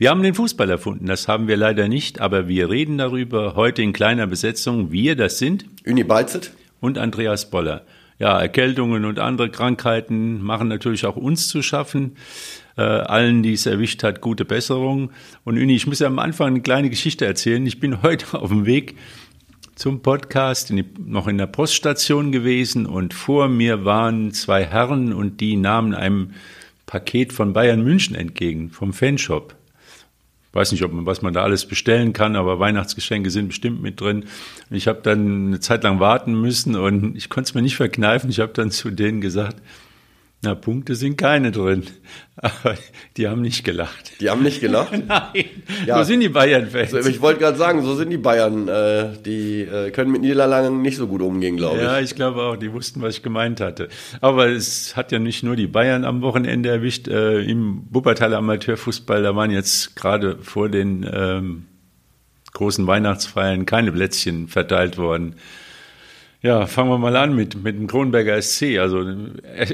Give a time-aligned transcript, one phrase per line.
[0.00, 3.82] Wir haben den Fußball erfunden, das haben wir leider nicht, aber wir reden darüber heute
[3.82, 4.92] in kleiner Besetzung.
[4.92, 7.84] Wir, das sind Uni Balzet und Andreas Boller.
[8.20, 12.14] Ja, Erkältungen und andere Krankheiten machen natürlich auch uns zu schaffen.
[12.76, 15.10] Äh, allen, die es erwischt hat, gute Besserung.
[15.42, 17.66] Und Uni, ich muss ja am Anfang eine kleine Geschichte erzählen.
[17.66, 18.94] Ich bin heute auf dem Weg
[19.74, 25.12] zum Podcast in die, noch in der Poststation gewesen und vor mir waren zwei Herren
[25.12, 26.34] und die nahmen einem
[26.86, 29.57] Paket von Bayern München entgegen, vom Fanshop
[30.58, 34.00] weiß nicht, ob man, was man da alles bestellen kann, aber Weihnachtsgeschenke sind bestimmt mit
[34.00, 34.24] drin.
[34.70, 38.28] Ich habe dann eine Zeit lang warten müssen und ich konnte es mir nicht verkneifen.
[38.28, 39.56] Ich habe dann zu denen gesagt,
[40.40, 41.84] na, Punkte sind keine drin.
[42.36, 42.76] Aber
[43.16, 44.12] die haben nicht gelacht.
[44.20, 44.92] Die haben nicht gelacht?
[45.08, 45.44] Nein.
[45.84, 45.98] Ja.
[45.98, 47.06] So sind die Bayern-Fans.
[47.06, 48.68] Ich wollte gerade sagen, so sind die Bayern.
[48.68, 51.82] Äh, die äh, können mit Niederlagen nicht so gut umgehen, glaube ich.
[51.82, 52.56] Ja, ich glaube auch.
[52.56, 53.88] Die wussten, was ich gemeint hatte.
[54.20, 57.08] Aber es hat ja nicht nur die Bayern am Wochenende erwischt.
[57.08, 61.66] Äh, Im Wuppertaler Amateurfußball, da waren jetzt gerade vor den ähm,
[62.52, 65.34] großen Weihnachtsfeiern keine Plätzchen verteilt worden.
[66.40, 68.78] Ja, fangen wir mal an mit, mit dem Kronberger SC.
[68.78, 69.04] Also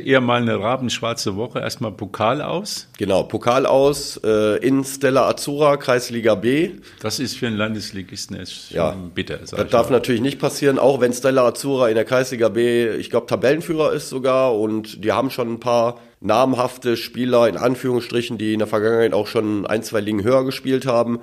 [0.03, 1.61] eher mal eine rabenschwarze Woche.
[1.61, 2.89] Erstmal Pokal aus.
[2.97, 6.71] Genau, Pokal aus äh, in Stella Azura, Kreisliga B.
[7.01, 9.37] Das ist für einen Landesligisten ist schon ja, bitter.
[9.37, 9.97] Das darf mal.
[9.97, 14.09] natürlich nicht passieren, auch wenn Stella Azura in der Kreisliga B, ich glaube, Tabellenführer ist
[14.09, 14.59] sogar.
[14.59, 19.27] Und die haben schon ein paar namhafte Spieler, in Anführungsstrichen, die in der Vergangenheit auch
[19.27, 21.21] schon ein, zwei Ligen höher gespielt haben.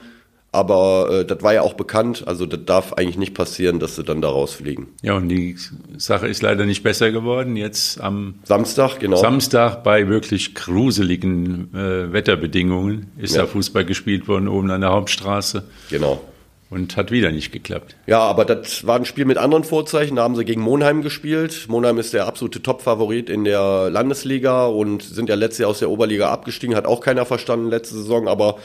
[0.54, 4.04] Aber äh, das war ja auch bekannt, also das darf eigentlich nicht passieren, dass sie
[4.04, 4.88] dann da rausfliegen.
[5.02, 5.56] Ja, und die
[5.98, 7.56] Sache ist leider nicht besser geworden.
[7.56, 9.16] Jetzt am Samstag, genau.
[9.16, 13.44] Samstag bei wirklich gruseligen äh, Wetterbedingungen ist ja.
[13.44, 15.64] da Fußball gespielt worden, oben an der Hauptstraße.
[15.90, 16.22] Genau.
[16.70, 17.96] Und hat wieder nicht geklappt.
[18.08, 20.18] Ja, aber das war ein Spiel mit anderen Vorzeichen.
[20.18, 21.66] Da haben sie gegen Monheim gespielt.
[21.68, 25.90] Monheim ist der absolute Top-Favorit in der Landesliga und sind ja letztes Jahr aus der
[25.90, 26.76] Oberliga abgestiegen.
[26.76, 28.58] Hat auch keiner verstanden letzte Saison, aber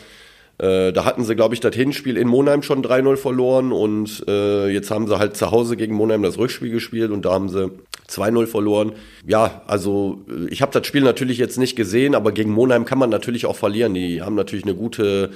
[0.59, 4.69] äh, da hatten sie, glaube ich, das Hinspiel in Monheim schon 3-0 verloren und äh,
[4.69, 7.71] jetzt haben sie halt zu Hause gegen Monheim das Rückspiel gespielt und da haben sie
[8.09, 8.93] 2-0 verloren.
[9.27, 12.99] Ja, also äh, ich habe das Spiel natürlich jetzt nicht gesehen, aber gegen Monheim kann
[12.99, 13.93] man natürlich auch verlieren.
[13.93, 15.31] Die haben natürlich eine gute,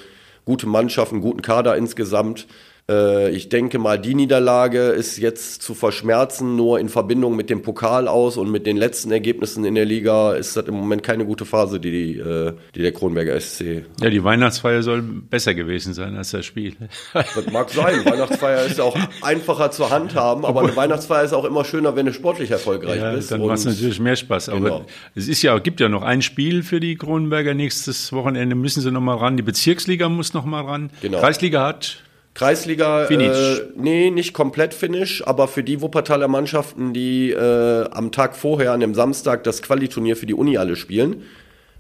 [0.47, 2.47] gute Mannschaft, einen guten Kader insgesamt.
[2.91, 7.63] Äh, ich denke mal, die Niederlage ist jetzt zu verschmerzen, nur in Verbindung mit dem
[7.63, 11.25] Pokal aus und mit den letzten Ergebnissen in der Liga ist das im Moment keine
[11.25, 13.85] gute Phase, die, die, äh, die der Kronberger SC.
[14.01, 16.75] Ja, die Weihnachtsfeier soll besser gewesen sein als das Spiel.
[17.13, 18.05] Das mag sein.
[18.05, 22.07] Weihnachtsfeier ist ja auch einfacher zur Handhaben, aber eine Weihnachtsfeier ist auch immer schöner, wenn
[22.07, 23.31] du sportlich erfolgreich ja, bist.
[23.31, 24.49] Dann macht es natürlich mehr Spaß.
[24.49, 24.87] Aber genau.
[25.15, 28.57] es ist ja, gibt ja noch ein Spiel für die Kronberger nächstes Wochenende.
[28.57, 29.37] Müssen sie noch mal ran.
[29.37, 30.91] Die Bezirksliga muss noch mal ran.
[31.03, 31.21] Genau.
[31.21, 31.99] Kreisliga hat
[32.41, 38.35] Kreisliga, Äh, nee, nicht komplett Finish, aber für die Wuppertaler Mannschaften, die äh, am Tag
[38.35, 41.23] vorher, an dem Samstag, das Qualiturnier für die Uni alle spielen,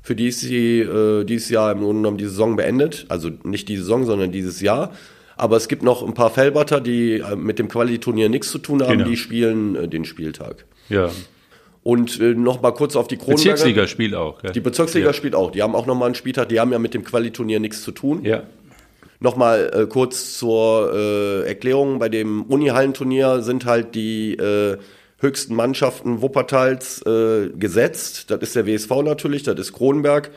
[0.02, 3.06] für die ist sie äh, dieses Jahr im Grunde genommen die Saison beendet.
[3.08, 4.92] Also nicht die Saison, sondern dieses Jahr.
[5.38, 8.82] Aber es gibt noch ein paar Fellbatter, die äh, mit dem Qualiturnier nichts zu tun
[8.82, 9.08] haben, genau.
[9.08, 10.66] die spielen äh, den Spieltag.
[10.90, 11.08] Ja.
[11.82, 13.52] Und äh, noch mal kurz auf die Kronberger.
[13.52, 14.42] Bezirksliga spielt auch.
[14.42, 14.50] Ja.
[14.50, 15.12] Die Bezirksliga ja.
[15.14, 15.52] spielt auch.
[15.52, 16.50] Die haben auch noch mal einen Spieltag.
[16.50, 18.22] Die haben ja mit dem Qualiturnier nichts zu tun.
[18.26, 18.42] Ja.
[19.20, 21.98] Nochmal äh, kurz zur äh, Erklärung.
[21.98, 24.78] Bei dem Unihallenturnier sind halt die äh,
[25.18, 28.30] höchsten Mannschaften Wuppertals äh, gesetzt.
[28.30, 30.30] Das ist der WSV natürlich, das ist Kronberg,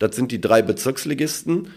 [0.00, 1.68] das sind die drei Bezirksligisten.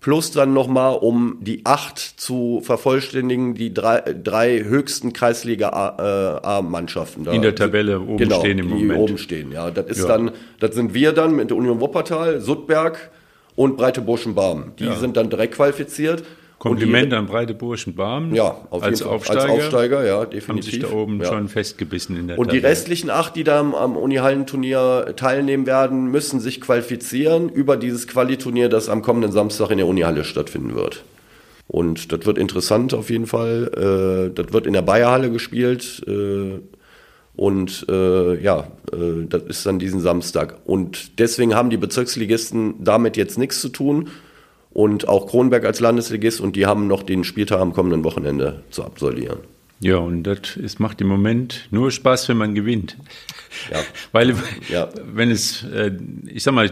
[0.00, 7.24] Plus dann nochmal, um die acht zu vervollständigen, die drei, drei höchsten Kreisliga-A-Mannschaften.
[7.26, 8.98] In der Tabelle oben genau, stehen im die Moment.
[8.98, 9.70] oben stehen, ja.
[9.70, 10.08] Das ist ja.
[10.08, 13.12] dann, das sind wir dann mit der Union Wuppertal, Suttberg,
[13.56, 14.72] und Breite Burschen-Barm.
[14.78, 14.96] Die ja.
[14.96, 16.22] sind dann direkt qualifiziert.
[16.58, 18.34] Kompliment die, an Breite Burschen-Barm.
[18.34, 19.16] Ja, auf als jeden Fall.
[19.16, 19.40] Aufsteiger.
[19.42, 20.48] Als Aufsteiger, ja, definitiv.
[20.48, 21.26] Haben sich da oben ja.
[21.26, 22.60] schon festgebissen in der Und Tabelle.
[22.60, 28.68] die restlichen acht, die da am Unihallenturnier teilnehmen werden, müssen sich qualifizieren über dieses Qualiturnier,
[28.68, 31.02] das am kommenden Samstag in der Unihalle stattfinden wird.
[31.66, 34.30] Und das wird interessant auf jeden Fall.
[34.30, 36.02] Äh, das wird in der Bayerhalle gespielt.
[37.34, 40.58] Und äh, ja, äh, das ist dann diesen Samstag.
[40.64, 44.08] Und deswegen haben die Bezirksligisten damit jetzt nichts zu tun.
[44.70, 48.84] Und auch Kronberg als Landesligist und die haben noch den Spieltag am kommenden Wochenende zu
[48.84, 49.38] absolvieren.
[49.82, 52.96] Ja, und das ist, macht im Moment nur Spaß, wenn man gewinnt.
[53.70, 53.78] Ja.
[54.12, 54.36] Weil,
[54.68, 54.88] ja.
[55.12, 55.90] wenn es, äh,
[56.26, 56.70] ich sag mal,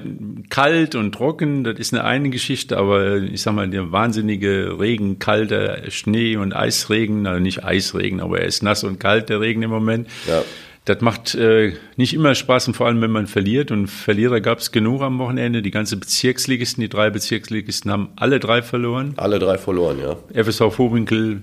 [0.49, 5.19] kalt und trocken, das ist eine eine Geschichte, aber ich sag mal, der wahnsinnige Regen,
[5.19, 9.63] kalter Schnee und Eisregen, also nicht Eisregen, aber er ist nass und kalt, der Regen
[9.63, 10.07] im Moment.
[10.29, 10.45] Ja.
[10.85, 13.71] Das macht äh, nicht immer Spaß und vor allem, wenn man verliert.
[13.71, 15.63] Und Verlierer gab es genug am Wochenende.
[15.63, 19.13] Die ganze Bezirksligisten, die drei Bezirksligisten haben alle drei verloren.
[19.17, 20.17] Alle drei verloren, ja.
[20.43, 21.43] FSV Vorwinkel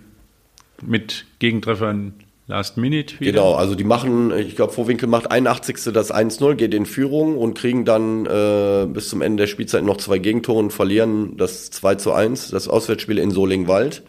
[0.82, 2.14] mit Gegentreffern
[2.50, 3.34] Last Minute wieder.
[3.34, 5.92] Genau, also die machen, ich glaube, Vorwinkel macht 81.
[5.94, 9.98] das 1-0, geht in Führung und kriegen dann äh, bis zum Ende der Spielzeit noch
[9.98, 14.02] zwei Gegentore und verlieren das 2 zu 1, das Auswärtsspiel in Solingwald.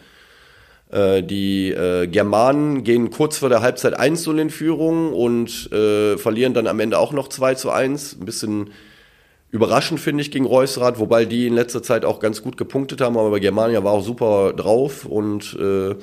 [0.89, 6.53] Äh, die äh, Germanen gehen kurz vor der Halbzeit 1-0 in Führung und äh, verlieren
[6.53, 8.19] dann am Ende auch noch 2 zu 1.
[8.21, 8.69] Ein bisschen
[9.51, 13.17] überraschend, finde ich, gegen Reusrad, wobei die in letzter Zeit auch ganz gut gepunktet haben,
[13.17, 15.95] aber Germania war auch super drauf und äh,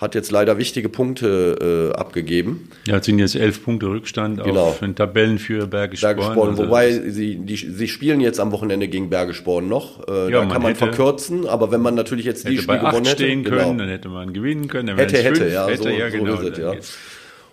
[0.00, 2.70] hat jetzt leider wichtige Punkte äh, abgegeben.
[2.86, 4.68] Ja, es sind jetzt elf Punkte Rückstand genau.
[4.68, 6.16] auf den Tabellenführer Bergesporn.
[6.16, 10.08] Bergesporn, also wobei sie, die, sie spielen jetzt am Wochenende gegen Bergesporn noch.
[10.08, 13.04] Äh, ja, da kann man hätte, verkürzen, aber wenn man natürlich jetzt die Spiele gewonnen
[13.04, 13.74] hätte, stehen können, genau.
[13.74, 14.86] dann hätte man gewinnen können.
[14.86, 16.72] Dann hätte, hätte, fünf, ja, hätte, so, ja, genau, so es, ja.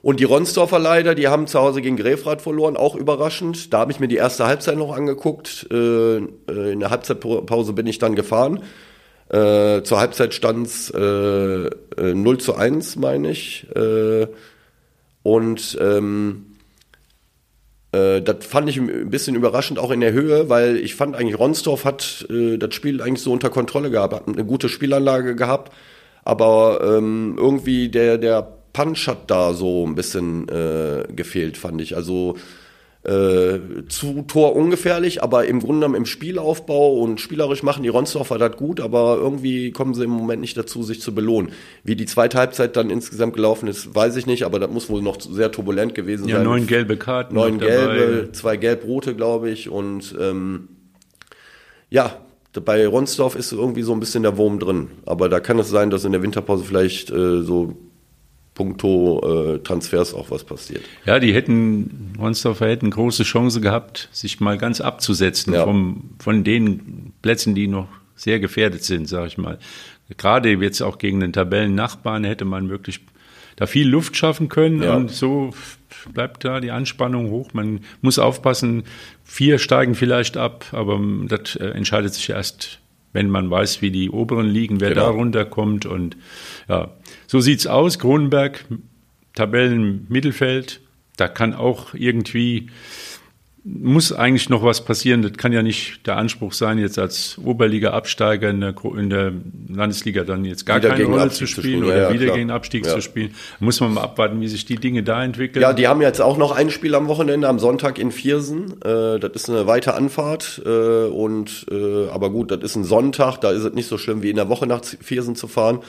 [0.01, 3.73] Und die Ronsdorfer leider, die haben zu Hause gegen Grefrath verloren, auch überraschend.
[3.73, 5.67] Da habe ich mir die erste Halbzeit noch angeguckt.
[5.69, 6.21] Äh, äh
[6.71, 8.61] in der Halbzeitpause bin ich dann gefahren.
[9.29, 13.67] Äh, zur Halbzeit stand es äh, 0 äh, zu 1, meine ich.
[13.75, 14.27] Äh,
[15.23, 16.55] und ähm,
[17.91, 21.37] äh, das fand ich ein bisschen überraschend auch in der Höhe, weil ich fand eigentlich,
[21.37, 25.73] Ronsdorf hat äh, das Spiel eigentlich so unter Kontrolle gehabt, hat eine gute Spielanlage gehabt,
[26.23, 30.45] aber ähm, irgendwie der, der Punch hat da so ein bisschen
[31.15, 31.95] gefehlt, fand ich.
[31.95, 32.35] Also
[33.03, 38.37] äh, zu Tor ungefährlich, aber im Grunde genommen im Spielaufbau und spielerisch machen die Ronsdorfer
[38.37, 41.51] das gut, aber irgendwie kommen sie im Moment nicht dazu, sich zu belohnen.
[41.83, 45.01] Wie die zweite Halbzeit dann insgesamt gelaufen ist, weiß ich nicht, aber das muss wohl
[45.01, 46.45] noch sehr turbulent gewesen ja, sein.
[46.45, 47.35] Ja, neun gelbe Karten.
[47.35, 50.69] Neun gelbe, zwei gelb-rote, glaube ich, und ähm,
[51.89, 52.17] ja,
[52.65, 54.87] bei Ronsdorf ist irgendwie so ein bisschen der Wurm drin.
[55.05, 57.77] Aber da kann es sein, dass in der Winterpause vielleicht äh, so
[58.57, 60.81] puncto äh, Transfers auch was passiert.
[61.05, 65.63] Ja, die hätten, Ronsdorfer hätten große Chance gehabt, sich mal ganz abzusetzen ja.
[65.63, 69.59] vom, von den Plätzen, die noch sehr gefährdet sind, sage ich mal.
[70.17, 73.01] Gerade jetzt auch gegen den Tabellennachbarn hätte man wirklich
[73.57, 74.95] da viel Luft schaffen können ja.
[74.95, 75.51] und so
[76.11, 77.53] bleibt da die Anspannung hoch.
[77.53, 78.85] Man muss aufpassen,
[79.23, 82.79] vier steigen vielleicht ab, aber das äh, entscheidet sich erst
[83.13, 85.05] wenn man weiß, wie die oberen liegen, wer genau.
[85.05, 85.87] da runterkommt.
[85.87, 86.17] Und
[86.69, 86.89] ja,
[87.27, 87.99] so sieht's aus.
[87.99, 88.65] Kronenberg,
[89.35, 90.81] Tabellenmittelfeld,
[91.17, 92.69] da kann auch irgendwie
[93.69, 95.21] muss eigentlich noch was passieren.
[95.21, 99.33] Das kann ja nicht der Anspruch sein, jetzt als Oberliga-Absteiger in der, in der
[99.67, 102.37] Landesliga dann jetzt gar wieder keine Rolle Abstieg zu spielen, zu oder ja, wieder klar.
[102.37, 102.93] gegen Abstieg ja.
[102.93, 103.33] zu spielen.
[103.59, 105.61] muss man mal abwarten, wie sich die Dinge da entwickeln.
[105.61, 108.81] Ja, die haben jetzt auch noch ein Spiel am Wochenende, am Sonntag in Viersen.
[108.81, 110.61] Äh, das ist eine weite Anfahrt.
[110.65, 114.23] Äh, und äh, aber gut, das ist ein Sonntag, da ist es nicht so schlimm
[114.23, 115.79] wie in der Woche nach Viersen zu fahren.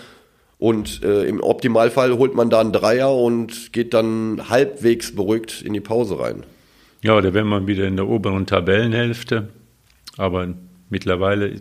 [0.59, 5.73] Und äh, im Optimalfall holt man da einen Dreier und geht dann halbwegs beruhigt in
[5.73, 6.45] die Pause rein.
[7.01, 9.49] Ja, da wäre man wieder in der oberen Tabellenhälfte.
[10.17, 10.49] Aber
[10.91, 11.61] mittlerweile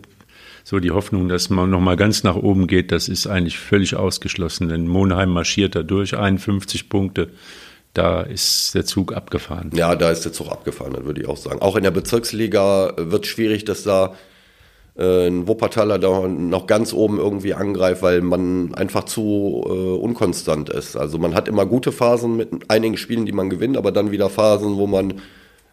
[0.64, 4.68] so die Hoffnung, dass man nochmal ganz nach oben geht, das ist eigentlich völlig ausgeschlossen.
[4.68, 7.30] Denn Monheim marschiert da durch, 51 Punkte.
[7.94, 9.70] Da ist der Zug abgefahren.
[9.74, 11.62] Ja, da ist der Zug abgefahren, das würde ich auch sagen.
[11.62, 14.16] Auch in der Bezirksliga wird es schwierig, dass da äh,
[14.98, 20.96] ein Wuppertaler da noch ganz oben irgendwie angreift, weil man einfach zu äh, unkonstant ist.
[20.96, 24.28] Also man hat immer gute Phasen mit einigen Spielen, die man gewinnt, aber dann wieder
[24.28, 25.14] Phasen, wo man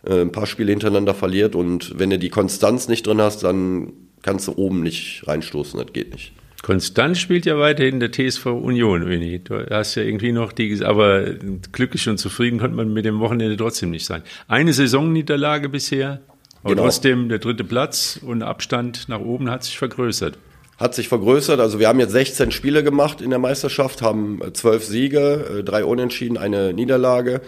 [0.05, 3.93] äh, ein paar Spiele hintereinander verliert und wenn du die Konstanz nicht drin hast, dann
[4.21, 6.33] kannst du oben nicht reinstoßen, das geht nicht.
[6.61, 9.37] Konstant spielt ja weiterhin der TSV Union, Winnie.
[9.37, 11.35] Du hast ja irgendwie noch die, aber
[11.71, 14.23] glücklich und zufrieden konnte man mit dem Wochenende trotzdem nicht sein.
[14.47, 16.21] Eine Saisonniederlage bisher,
[16.65, 16.87] aber genau.
[16.87, 20.39] trotzdem der dritte Platz und Abstand nach oben hat sich vergrößert.
[20.79, 21.59] Hat sich vergrößert.
[21.59, 25.85] Also wir haben jetzt 16 Spiele gemacht in der Meisterschaft, haben zwölf Siege, äh, drei
[25.85, 27.41] Unentschieden, eine Niederlage.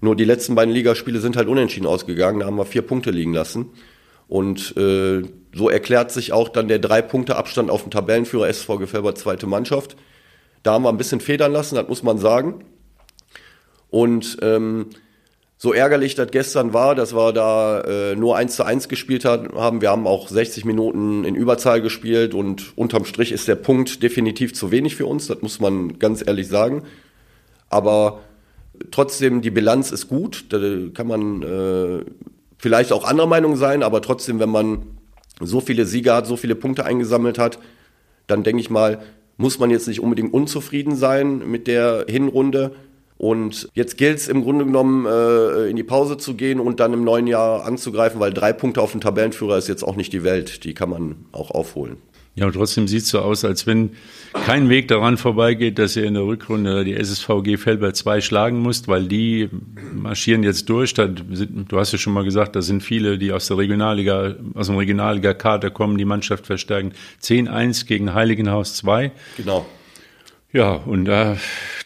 [0.00, 2.38] Nur die letzten beiden Ligaspiele sind halt unentschieden ausgegangen.
[2.38, 3.70] Da haben wir vier Punkte liegen lassen.
[4.28, 5.22] Und äh,
[5.52, 9.48] so erklärt sich auch dann der drei Punkte Abstand auf den Tabellenführer SV Gefälber zweite
[9.48, 9.96] Mannschaft.
[10.62, 12.62] Da haben wir ein bisschen federn lassen, das muss man sagen.
[13.88, 14.90] Und ähm,
[15.62, 19.82] so ärgerlich das gestern war, dass wir da äh, nur eins zu eins gespielt haben.
[19.82, 24.54] Wir haben auch 60 Minuten in Überzahl gespielt und unterm Strich ist der Punkt definitiv
[24.54, 26.84] zu wenig für uns, das muss man ganz ehrlich sagen.
[27.68, 28.20] Aber
[28.90, 30.58] trotzdem, die Bilanz ist gut, da
[30.94, 32.04] kann man äh,
[32.56, 34.78] vielleicht auch anderer Meinung sein, aber trotzdem, wenn man
[35.40, 37.58] so viele Siege hat, so viele Punkte eingesammelt hat,
[38.28, 39.02] dann denke ich mal,
[39.36, 42.72] muss man jetzt nicht unbedingt unzufrieden sein mit der Hinrunde.
[43.20, 46.94] Und jetzt gilt es im Grunde genommen, äh, in die Pause zu gehen und dann
[46.94, 50.24] im neuen Jahr anzugreifen, weil drei Punkte auf den Tabellenführer ist jetzt auch nicht die
[50.24, 50.64] Welt.
[50.64, 51.98] Die kann man auch aufholen.
[52.34, 53.90] Ja, und trotzdem sieht es so aus, als wenn
[54.32, 58.88] kein Weg daran vorbeigeht, dass ihr in der Rückrunde die SSVG Felber 2 schlagen musst,
[58.88, 59.50] weil die
[59.92, 60.94] marschieren jetzt durch.
[60.94, 64.34] Da sind, du hast ja schon mal gesagt, da sind viele, die aus der Regionalliga,
[64.54, 66.92] aus dem Regionalliga-Kader kommen, die Mannschaft verstärken.
[67.22, 69.12] 10-1 gegen Heiligenhaus 2.
[69.36, 69.66] Genau.
[70.52, 71.36] Ja, und da,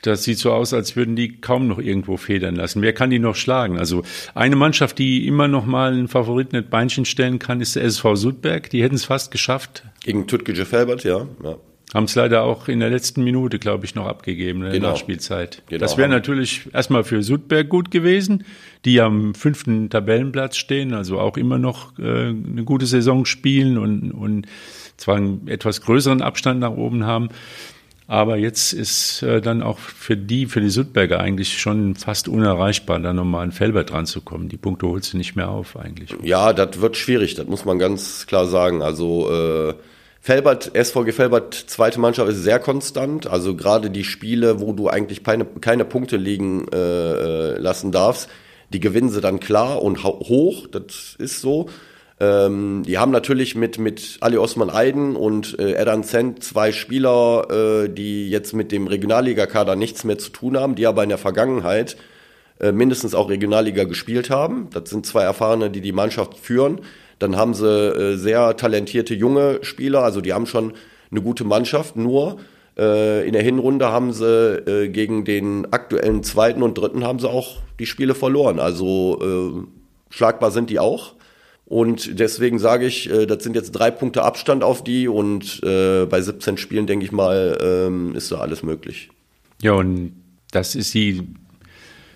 [0.02, 2.80] das sieht so aus, als würden die kaum noch irgendwo federn lassen.
[2.80, 3.78] Wer kann die noch schlagen?
[3.78, 4.04] Also
[4.35, 8.14] eine Mannschaft, die immer noch mal einen Favoriten mit Beinchen stellen kann, ist der SV
[8.16, 8.71] Sudberg.
[8.71, 9.85] Die hätten es fast geschafft.
[10.02, 11.26] Gegen Tutke Felbert, ja.
[11.42, 11.56] ja.
[11.92, 14.90] Haben es leider auch in der letzten Minute, glaube ich, noch abgegeben, in der genau.
[14.90, 15.62] Nachspielzeit.
[15.68, 15.78] Genau.
[15.78, 18.44] Das wäre natürlich erstmal für Sudberg gut gewesen,
[18.85, 24.11] die am fünften Tabellenplatz stehen, also auch immer noch äh, eine gute Saison spielen und,
[24.11, 24.47] und
[24.97, 27.28] zwar einen etwas größeren Abstand nach oben haben.
[28.06, 32.99] Aber jetzt ist äh, dann auch für die, für die Südberger eigentlich schon fast unerreichbar,
[33.00, 34.50] da nochmal an Felbert dran zu kommen.
[34.50, 36.14] Die Punkte holst du nicht mehr auf eigentlich.
[36.23, 38.82] Ja, das wird schwierig, das muss man ganz klar sagen.
[38.82, 39.75] Also äh,
[40.20, 43.26] Felbert, SVG Felbert, zweite Mannschaft ist sehr konstant.
[43.26, 48.28] Also gerade die Spiele, wo du eigentlich keine, keine Punkte liegen äh, äh lassen darfst,
[48.70, 50.66] die gewinnen sie dann klar und hoch.
[50.66, 51.70] Das ist so.
[52.21, 57.49] Ähm, die haben natürlich mit, mit Ali Osman Eiden und äh, Edan Zent zwei Spieler,
[57.50, 61.18] äh, die jetzt mit dem Regionalligakader nichts mehr zu tun haben, die aber in der
[61.18, 61.97] Vergangenheit
[62.61, 64.68] äh, mindestens auch Regionalliga gespielt haben.
[64.73, 66.83] Das sind zwei Erfahrene, die die Mannschaft führen.
[67.18, 70.73] Dann haben sie äh, sehr talentierte junge Spieler, also die haben schon
[71.11, 72.38] eine gute Mannschaft, nur
[72.78, 77.28] äh, in der Hinrunde haben sie äh, gegen den aktuellen zweiten und dritten haben sie
[77.28, 78.61] auch die Spiele verloren.
[78.61, 79.66] Also
[80.11, 81.14] schlagbar sind die auch.
[81.66, 86.04] Und deswegen sage ich, äh, das sind jetzt drei Punkte Abstand auf die und äh,
[86.06, 89.11] bei 17 Spielen, denke ich mal, ähm, ist da alles möglich.
[89.62, 90.12] Ja, und
[90.50, 91.23] das ist die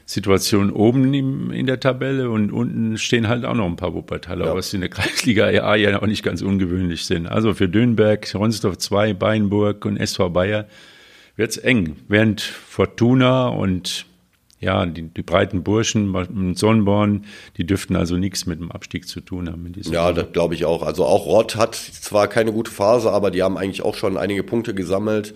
[0.04, 4.46] Situation oben im, in der Tabelle und unten stehen halt auch noch ein paar Wuppertaler,
[4.46, 4.54] ja.
[4.54, 7.26] was in der Kreisliga A ja auch nicht ganz ungewöhnlich sind.
[7.26, 10.66] Also für Dönberg, Ronsdorf 2, Beinburg und SV Bayer
[11.36, 11.96] wird's eng.
[12.08, 14.06] Während Fortuna und
[14.60, 17.24] ja, die, die breiten Burschen, Sonnenborn,
[17.56, 19.72] die dürften also nichts mit dem Abstieg zu tun haben.
[19.90, 20.82] ja, das glaube ich auch.
[20.82, 24.42] Also auch Rott hat zwar keine gute Phase, aber die haben eigentlich auch schon einige
[24.42, 25.34] Punkte gesammelt.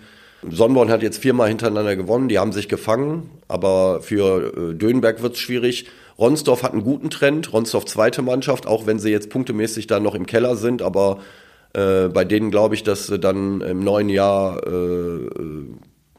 [0.49, 5.35] Sonnenborn hat jetzt viermal hintereinander gewonnen, die haben sich gefangen, aber für äh, Dönberg wird
[5.35, 5.87] es schwierig.
[6.19, 10.17] Ronsdorf hat einen guten Trend, Ronsdorf zweite Mannschaft, auch wenn sie jetzt punktemäßig da noch
[10.17, 11.21] im Keller sind, aber
[11.75, 15.29] äh, bei denen glaube ich, dass sie dann im neuen Jahr äh,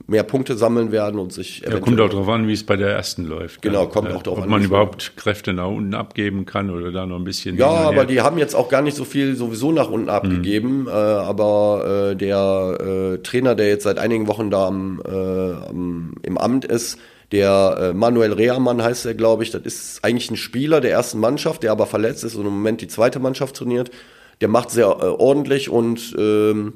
[0.08, 2.90] mehr Punkte sammeln werden und sich ja, kommt auch darauf an, wie es bei der
[2.90, 3.62] ersten läuft.
[3.62, 4.46] Genau, kommt ja, auch darauf an.
[4.46, 7.58] Ob man überhaupt Kräfte nach unten abgeben kann oder da noch ein bisschen.
[7.58, 10.82] Ja, aber die haben jetzt auch gar nicht so viel sowieso nach unten abgegeben.
[10.82, 10.88] Mhm.
[10.88, 16.16] Äh, aber äh, der äh, Trainer, der jetzt seit einigen Wochen da am, äh, am
[16.22, 17.00] im Amt ist,
[17.32, 21.20] der äh, Manuel Rehrmann heißt er, glaube ich, das ist eigentlich ein Spieler der ersten
[21.20, 23.90] Mannschaft, der aber verletzt ist und im Moment die zweite Mannschaft trainiert.
[24.42, 26.74] Der macht sehr äh, ordentlich und ähm,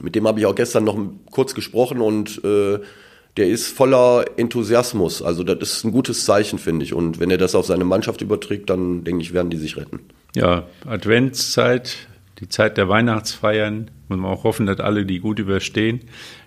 [0.00, 0.98] mit dem habe ich auch gestern noch
[1.30, 2.78] kurz gesprochen und äh,
[3.36, 5.22] der ist voller Enthusiasmus.
[5.22, 6.92] Also das ist ein gutes Zeichen, finde ich.
[6.92, 10.00] Und wenn er das auf seine Mannschaft überträgt, dann denke ich, werden die sich retten.
[10.34, 11.96] Ja, Adventszeit,
[12.40, 13.90] die Zeit der Weihnachtsfeiern.
[14.08, 16.00] Muss man auch hoffen, dass alle die gut überstehen.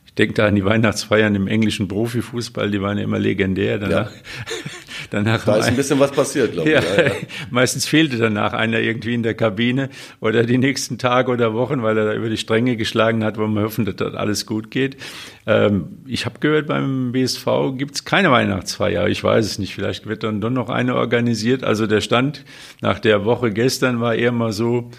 [0.06, 3.80] Ich denke da an die Weihnachtsfeiern im englischen Profifußball, die waren ja immer legendär.
[3.80, 4.22] Danach, ja.
[5.12, 6.76] danach da ist ein bisschen was passiert, glaube ich.
[6.76, 7.12] Ja, ja,
[7.52, 9.90] meistens fehlte danach einer irgendwie in der Kabine
[10.20, 13.46] oder die nächsten Tage oder Wochen, weil er da über die Stränge geschlagen hat, wo
[13.46, 14.98] man hoffen, dass das alles gut geht.
[15.46, 17.46] Ähm, ich habe gehört, beim BSV
[17.78, 19.08] gibt es keine Weihnachtsfeier.
[19.08, 19.76] Ich weiß es nicht.
[19.76, 21.64] Vielleicht wird dann doch noch eine organisiert.
[21.64, 22.44] Also der Stand
[22.82, 24.90] nach der Woche gestern war eher mal so,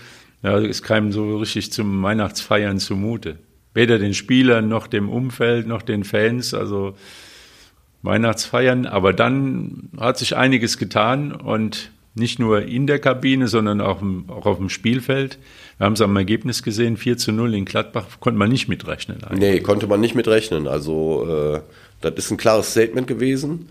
[0.42, 3.38] ja, es kam so richtig zum Weihnachtsfeiern zumute
[3.75, 6.54] weder den Spielern noch dem Umfeld noch den Fans.
[6.54, 6.95] Also
[8.02, 8.87] Weihnachtsfeiern.
[8.87, 14.47] Aber dann hat sich einiges getan und nicht nur in der Kabine, sondern auch, auch
[14.47, 15.38] auf dem Spielfeld.
[15.78, 19.25] Wir haben es am Ergebnis gesehen, 4 zu 0 in Gladbach, konnte man nicht mitrechnen.
[19.25, 19.38] Eigentlich.
[19.38, 20.68] Nee, konnte man nicht mitrechnen.
[20.68, 21.61] Also äh,
[22.02, 23.71] das ist ein klares Statement gewesen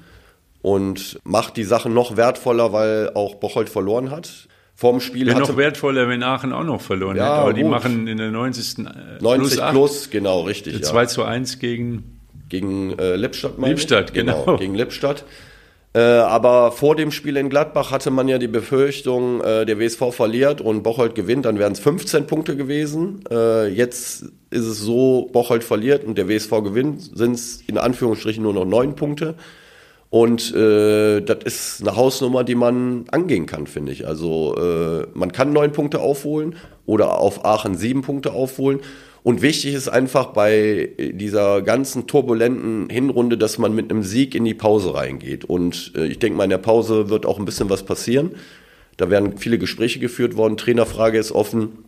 [0.63, 4.47] und macht die Sache noch wertvoller, weil auch Bocholt verloren hat
[4.81, 7.33] vorm Spiel Wäre noch wertvoller, wenn Aachen auch noch verloren ja, hätte.
[7.33, 7.59] Aber gut.
[7.59, 8.87] die machen in der 90.
[9.21, 10.83] 90 plus, plus genau, richtig.
[10.83, 11.07] 2 ja.
[11.07, 12.20] zu 1 gegen
[12.51, 14.43] gegen äh, Lippstadt, meine Lippstadt, genau.
[14.43, 14.57] genau.
[14.59, 15.23] Gegen Lippstadt.
[15.93, 20.13] Äh, aber vor dem Spiel in Gladbach hatte man ja die Befürchtung, äh, der WSV
[20.13, 23.23] verliert und Bocholt gewinnt, dann wären es 15 Punkte gewesen.
[23.29, 28.43] Äh, jetzt ist es so, Bocholt verliert und der WSV gewinnt, sind es in Anführungsstrichen
[28.43, 29.35] nur noch neun Punkte.
[30.09, 34.07] Und äh, das ist eine Hausnummer, die man angehen kann, finde ich.
[34.07, 36.55] Also äh, man kann neun Punkte aufholen
[36.85, 38.81] oder auf Aachen sieben Punkte aufholen.
[39.23, 44.45] Und wichtig ist einfach bei dieser ganzen turbulenten Hinrunde, dass man mit einem Sieg in
[44.45, 45.45] die Pause reingeht.
[45.45, 48.31] Und äh, ich denke mal, in der Pause wird auch ein bisschen was passieren.
[48.97, 50.57] Da werden viele Gespräche geführt worden.
[50.57, 51.85] Trainerfrage ist offen.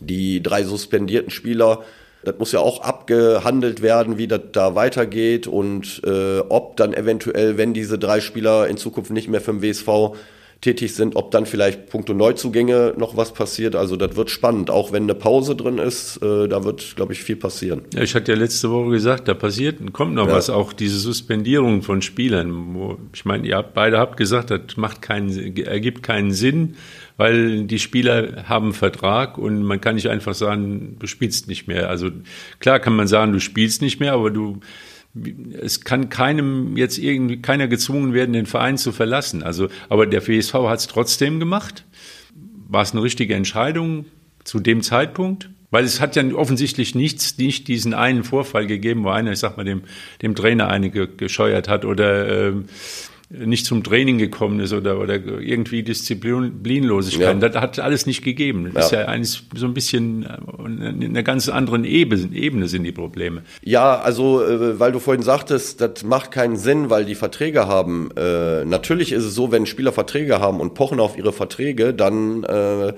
[0.00, 1.82] Die drei suspendierten Spieler
[2.24, 7.58] das muss ja auch abgehandelt werden, wie das da weitergeht und äh, ob dann eventuell,
[7.58, 10.16] wenn diese drei Spieler in Zukunft nicht mehr für den WSV
[10.62, 13.74] tätig sind, ob dann vielleicht punkto Neuzugänge noch was passiert.
[13.74, 17.22] Also das wird spannend, auch wenn eine Pause drin ist, äh, da wird, glaube ich,
[17.22, 17.82] viel passieren.
[17.92, 20.34] Ja, ich hatte ja letzte Woche gesagt, da passiert, kommt noch ja.
[20.34, 22.74] was, auch diese Suspendierung von Spielern.
[22.74, 26.76] Wo, ich meine, ihr habt, beide habt gesagt, das macht keinen, ergibt keinen Sinn,
[27.16, 31.66] weil die Spieler haben einen Vertrag und man kann nicht einfach sagen, du spielst nicht
[31.66, 31.90] mehr.
[31.90, 32.10] Also
[32.60, 34.60] klar kann man sagen, du spielst nicht mehr, aber du
[35.60, 39.42] es kann keinem jetzt irgendwie keiner gezwungen werden, den Verein zu verlassen.
[39.42, 41.84] Also, aber der WSV hat es trotzdem gemacht.
[42.68, 44.06] War es eine richtige Entscheidung
[44.44, 45.50] zu dem Zeitpunkt?
[45.70, 49.56] Weil es hat ja offensichtlich nichts, nicht diesen einen Vorfall gegeben, wo einer, ich sag
[49.56, 49.82] mal, dem,
[50.20, 52.52] dem Trainer einige gescheuert hat oder äh,
[53.32, 57.42] nicht zum Training gekommen ist oder, oder irgendwie Disziplinlosigkeit.
[57.42, 57.48] Ja.
[57.48, 58.70] Das hat alles nicht gegeben.
[58.74, 59.00] Das ja.
[59.00, 62.92] ist ja eigentlich so ein bisschen äh, in einer ganz anderen Ebene, Ebene sind die
[62.92, 63.42] Probleme.
[63.62, 68.10] Ja, also äh, weil du vorhin sagtest, das macht keinen Sinn, weil die Verträge haben.
[68.16, 72.44] Äh, natürlich ist es so, wenn Spieler Verträge haben und pochen auf ihre Verträge, dann
[72.44, 72.92] äh,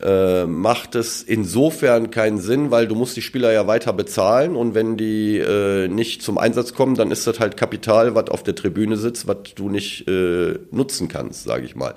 [0.00, 4.74] äh, macht es insofern keinen Sinn, weil du musst die Spieler ja weiter bezahlen und
[4.74, 8.54] wenn die äh, nicht zum Einsatz kommen, dann ist das halt Kapital, was auf der
[8.54, 11.94] Tribüne sitzt, was du nicht äh, nutzen kannst, sage ich mal.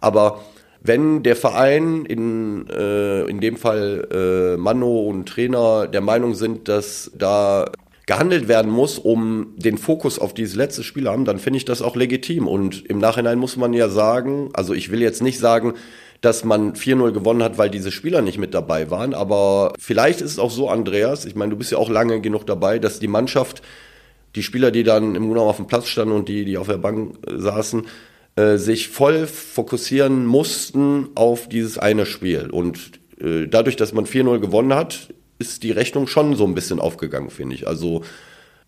[0.00, 0.40] Aber
[0.80, 6.68] wenn der Verein, in, äh, in dem Fall äh, Mano und Trainer, der Meinung sind,
[6.68, 7.72] dass da
[8.06, 11.82] gehandelt werden muss, um den Fokus auf dieses letzte Spiel haben, dann finde ich das
[11.82, 12.48] auch legitim.
[12.48, 15.74] Und im Nachhinein muss man ja sagen, also ich will jetzt nicht sagen,
[16.20, 19.14] dass man 4-0 gewonnen hat, weil diese Spieler nicht mit dabei waren.
[19.14, 22.46] Aber vielleicht ist es auch so, Andreas, ich meine, du bist ja auch lange genug
[22.46, 23.62] dabei, dass die Mannschaft,
[24.34, 26.78] die Spieler, die dann im Grunde auf dem Platz standen und die, die auf der
[26.78, 27.86] Bank äh, saßen,
[28.36, 32.50] äh, sich voll fokussieren mussten auf dieses eine Spiel.
[32.50, 35.08] Und äh, dadurch, dass man 4-0 gewonnen hat,
[35.38, 37.68] ist die Rechnung schon so ein bisschen aufgegangen, finde ich.
[37.68, 38.02] Also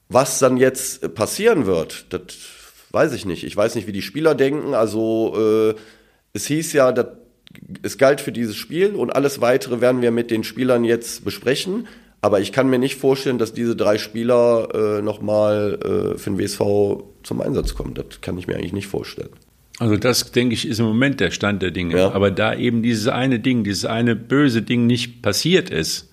[0.09, 2.23] was dann jetzt passieren wird, das
[2.90, 3.45] weiß ich nicht.
[3.45, 4.75] Ich weiß nicht, wie die Spieler denken.
[4.75, 5.75] Also äh,
[6.33, 7.07] es hieß ja, dass
[7.83, 11.86] es galt für dieses Spiel und alles weitere werden wir mit den Spielern jetzt besprechen.
[12.23, 16.39] Aber ich kann mir nicht vorstellen, dass diese drei Spieler äh, nochmal äh, für den
[16.39, 17.95] WSV zum Einsatz kommen.
[17.95, 19.30] Das kann ich mir eigentlich nicht vorstellen.
[19.78, 21.97] Also das, denke ich, ist im Moment der Stand der Dinge.
[21.97, 22.13] Ja.
[22.13, 26.10] Aber da eben dieses eine Ding, dieses eine böse Ding nicht passiert ist,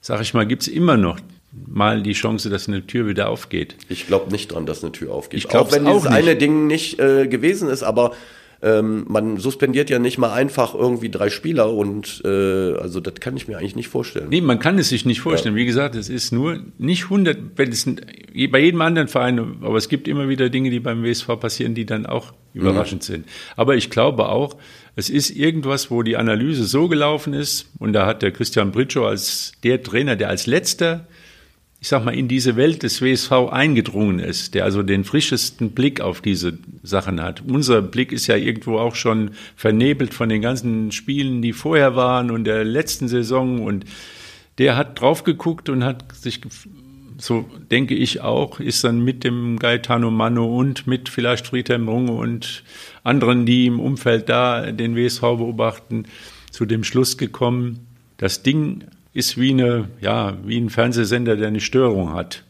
[0.00, 1.18] sage ich mal, gibt es immer noch
[1.52, 3.76] mal die Chance, dass eine Tür wieder aufgeht.
[3.90, 5.38] Ich glaube nicht dran, dass eine Tür aufgeht.
[5.38, 8.12] Ich glaube, wenn dieses auch eine Ding nicht äh, gewesen ist, aber
[8.62, 13.36] ähm, man suspendiert ja nicht mal einfach irgendwie drei Spieler und äh, also das kann
[13.36, 14.28] ich mir eigentlich nicht vorstellen.
[14.28, 15.54] Nee, man kann es sich nicht vorstellen.
[15.54, 15.60] Ja.
[15.60, 17.86] Wie gesagt, es ist nur nicht 100, wenn es
[18.50, 21.86] bei jedem anderen Verein, aber es gibt immer wieder Dinge, die beim WSV passieren, die
[21.86, 23.12] dann auch überraschend mhm.
[23.12, 23.26] sind.
[23.56, 24.56] Aber ich glaube auch,
[24.94, 29.06] es ist irgendwas, wo die Analyse so gelaufen ist und da hat der Christian Britschow
[29.06, 31.06] als der Trainer, der als letzter
[31.82, 36.02] ich sag mal, in diese Welt des WSV eingedrungen ist, der also den frischesten Blick
[36.02, 37.42] auf diese Sachen hat.
[37.46, 42.30] Unser Blick ist ja irgendwo auch schon vernebelt von den ganzen Spielen, die vorher waren
[42.30, 43.86] und der letzten Saison und
[44.58, 46.42] der hat drauf geguckt und hat sich,
[47.16, 52.12] so denke ich auch, ist dann mit dem Gaetano Mano und mit vielleicht Friedhelm Runge
[52.12, 52.62] und
[53.04, 56.04] anderen, die im Umfeld da den WSV beobachten,
[56.50, 57.86] zu dem Schluss gekommen,
[58.18, 58.84] das Ding
[59.20, 62.42] ist wie, eine, ja, wie ein Fernsehsender, der eine Störung hat.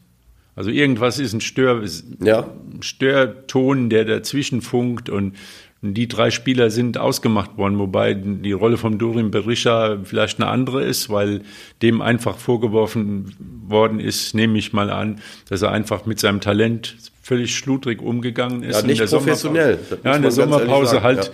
[0.56, 1.82] Also irgendwas ist ein Stör,
[2.22, 2.46] ja.
[2.80, 5.34] Störton, der dazwischen funkt und
[5.82, 10.84] die drei Spieler sind ausgemacht worden, wobei die Rolle von Dorin Berisha vielleicht eine andere
[10.84, 11.40] ist, weil
[11.80, 13.34] dem einfach vorgeworfen
[13.66, 18.62] worden ist, nehme ich mal an, dass er einfach mit seinem Talent völlig schludrig umgegangen
[18.62, 18.82] ist.
[18.82, 19.78] Ja, nicht professionell.
[20.04, 21.30] Ja, in der Sommerpause halt, ja.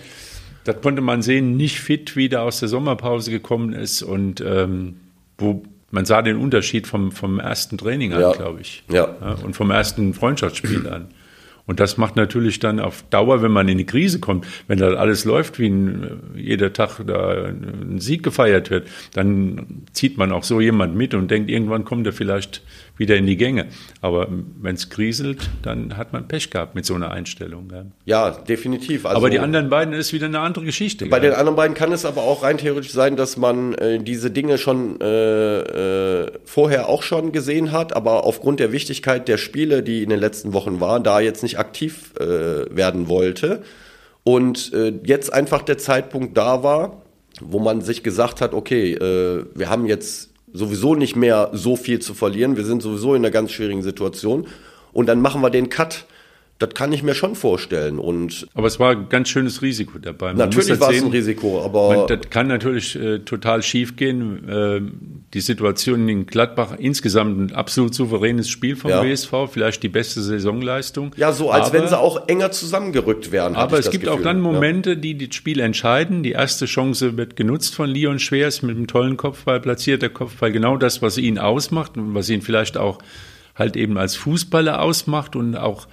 [0.63, 4.95] das konnte man sehen, nicht fit wieder aus der Sommerpause gekommen ist und ähm,
[5.37, 8.31] wo man sah den Unterschied vom, vom ersten Training an, ja.
[8.33, 8.83] glaube ich.
[8.91, 9.15] Ja.
[9.21, 9.33] ja.
[9.43, 11.07] Und vom ersten Freundschaftsspiel an.
[11.67, 14.93] Und das macht natürlich dann auf Dauer, wenn man in die Krise kommt, wenn da
[14.93, 20.45] alles läuft, wie ein, jeder Tag da ein Sieg gefeiert wird, dann zieht man auch
[20.45, 22.63] so jemand mit und denkt, irgendwann kommt er vielleicht
[22.97, 23.67] wieder in die Gänge.
[24.01, 24.27] Aber
[24.61, 27.71] wenn es kriselt, dann hat man Pech gehabt mit so einer Einstellung.
[27.71, 29.05] Ja, ja definitiv.
[29.05, 31.05] Also aber die anderen beiden ist wieder eine andere Geschichte.
[31.05, 31.29] Bei gell?
[31.29, 34.57] den anderen beiden kann es aber auch rein theoretisch sein, dass man äh, diese Dinge
[34.57, 40.03] schon äh, äh, vorher auch schon gesehen hat, aber aufgrund der Wichtigkeit der Spiele, die
[40.03, 42.25] in den letzten Wochen waren, da jetzt nicht aktiv äh,
[42.75, 43.63] werden wollte.
[44.23, 47.01] Und äh, jetzt einfach der Zeitpunkt da war,
[47.39, 51.99] wo man sich gesagt hat, okay, äh, wir haben jetzt sowieso nicht mehr so viel
[51.99, 52.57] zu verlieren.
[52.57, 54.47] Wir sind sowieso in einer ganz schwierigen Situation.
[54.91, 56.05] Und dann machen wir den Cut.
[56.59, 57.99] Das kann ich mir schon vorstellen.
[57.99, 60.29] Und aber es war ein ganz schönes Risiko dabei.
[60.29, 61.95] Man natürlich war es ein Risiko, aber.
[61.95, 64.49] Man, das kann natürlich äh, total schief gehen.
[64.49, 64.81] Äh,
[65.35, 69.03] die Situation in Gladbach insgesamt ein absolut souveränes Spiel vom ja.
[69.03, 71.11] WSV, vielleicht die beste Saisonleistung.
[71.15, 73.55] Ja, so als aber, wenn sie auch enger zusammengerückt wären.
[73.55, 74.19] Aber es gibt Gefühl.
[74.19, 74.95] auch dann Momente, ja.
[74.95, 76.23] die das Spiel entscheiden.
[76.23, 80.51] Die erste Chance wird genutzt von Leon Schwers mit einem tollen Kopfball, platzierter Kopfball.
[80.51, 82.97] Genau das, was ihn ausmacht und was ihn vielleicht auch
[83.53, 85.87] halt eben als Fußballer ausmacht und auch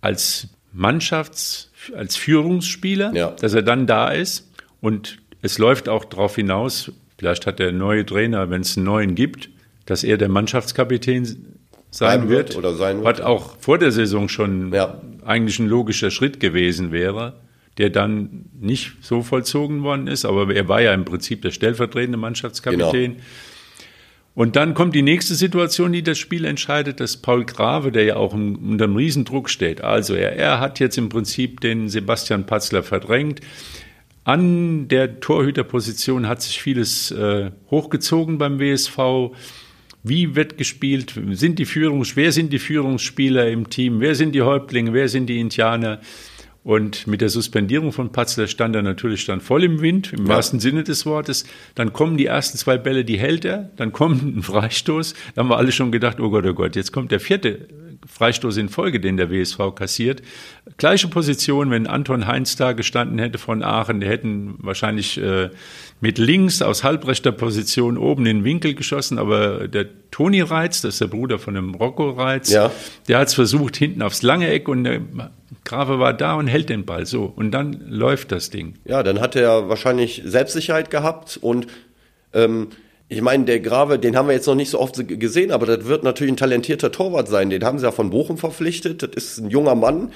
[0.00, 3.30] als Mannschafts-, als Führungsspieler, ja.
[3.30, 4.50] dass er dann da ist.
[4.80, 9.14] Und es läuft auch darauf hinaus, vielleicht hat der neue Trainer, wenn es einen neuen
[9.14, 9.50] gibt,
[9.86, 11.56] dass er der Mannschaftskapitän
[11.90, 13.18] sein wird, oder sein wird.
[13.18, 15.00] Was auch vor der Saison schon ja.
[15.24, 17.34] eigentlich ein logischer Schritt gewesen wäre,
[17.78, 20.24] der dann nicht so vollzogen worden ist.
[20.24, 23.12] Aber er war ja im Prinzip der stellvertretende Mannschaftskapitän.
[23.14, 23.24] Genau.
[24.34, 28.16] Und dann kommt die nächste Situation, die das Spiel entscheidet, dass Paul Grave, der ja
[28.16, 32.82] auch unter einem Riesendruck steht, also er, er hat jetzt im Prinzip den Sebastian Patzler
[32.82, 33.40] verdrängt.
[34.22, 39.32] An der Torhüterposition hat sich vieles äh, hochgezogen beim WSV.
[40.02, 41.14] Wie wird gespielt?
[41.32, 44.00] Sind die Führungs wer sind die Führungsspieler im Team?
[44.00, 44.92] Wer sind die Häuptlinge?
[44.92, 46.00] Wer sind die Indianer?
[46.62, 50.34] Und mit der Suspendierung von Patzler stand er natürlich dann voll im Wind, im ja.
[50.34, 51.44] wahrsten Sinne des Wortes.
[51.74, 53.70] Dann kommen die ersten zwei Bälle, die hält er.
[53.76, 55.14] Dann kommt ein Freistoß.
[55.34, 57.66] Da haben wir alle schon gedacht, oh Gott, oh Gott, jetzt kommt der vierte
[58.06, 60.22] Freistoß in Folge, den der WSV kassiert.
[60.76, 65.50] Gleiche Position, wenn Anton Heinz da gestanden hätte von Aachen, der hätten wahrscheinlich äh,
[66.00, 70.94] mit links aus halbrechter Position oben in den Winkel geschossen, aber der Toni Reitz, das
[70.94, 72.70] ist der Bruder von dem Rocco Reitz, ja.
[73.08, 75.00] der hat es versucht hinten aufs lange Eck und der
[75.70, 78.74] Grave war da und hält den Ball so und dann läuft das Ding.
[78.84, 81.68] Ja, dann hat er wahrscheinlich Selbstsicherheit gehabt und
[82.34, 82.70] ähm,
[83.08, 85.84] ich meine, der Grave, den haben wir jetzt noch nicht so oft gesehen, aber das
[85.84, 87.50] wird natürlich ein talentierter Torwart sein.
[87.50, 89.04] Den haben sie ja von Bochum verpflichtet.
[89.04, 90.10] Das ist ein junger Mann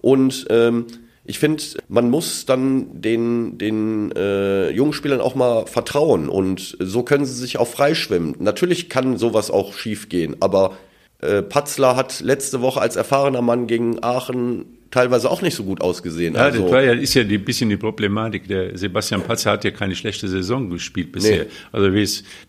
[0.00, 0.86] und ähm,
[1.24, 7.04] ich finde, man muss dann den, den äh, jungen Spielern auch mal vertrauen und so
[7.04, 8.34] können sie sich auch freischwimmen.
[8.40, 10.76] Natürlich kann sowas auch schief gehen, aber
[11.20, 15.82] äh, Patzler hat letzte Woche als erfahrener Mann gegen Aachen teilweise auch nicht so gut
[15.82, 16.34] ausgesehen.
[16.34, 18.48] Ja, also, das war ja, ist ja ein bisschen die Problematik.
[18.48, 21.44] Der Sebastian Patzer hat ja keine schlechte Saison gespielt bisher.
[21.44, 21.50] Nee.
[21.70, 21.90] Also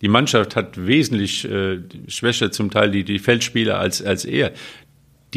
[0.01, 4.53] die Mannschaft hat wesentlich äh, schwächer zum Teil die, die Feldspieler als, als er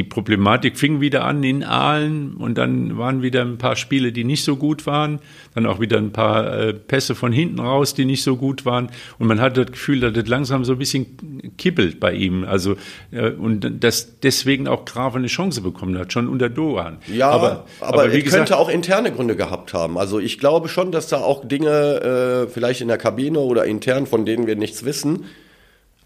[0.00, 4.24] die Problematik fing wieder an in Aalen und dann waren wieder ein paar Spiele, die
[4.24, 5.18] nicht so gut waren,
[5.54, 8.88] dann auch wieder ein paar äh, Pässe von hinten raus, die nicht so gut waren
[9.18, 12.76] und man hat das Gefühl, dass das langsam so ein bisschen kippelt bei ihm, also
[13.10, 16.96] äh, und dass deswegen auch Grave eine Chance bekommen hat, schon unter Doan.
[17.06, 19.98] Ja, aber, aber, aber wie gesagt, könnte auch interne Gründe gehabt haben.
[19.98, 24.06] Also ich glaube schon, dass da auch Dinge äh, vielleicht in der Kabine oder intern,
[24.06, 25.26] von denen wir nichts wissen,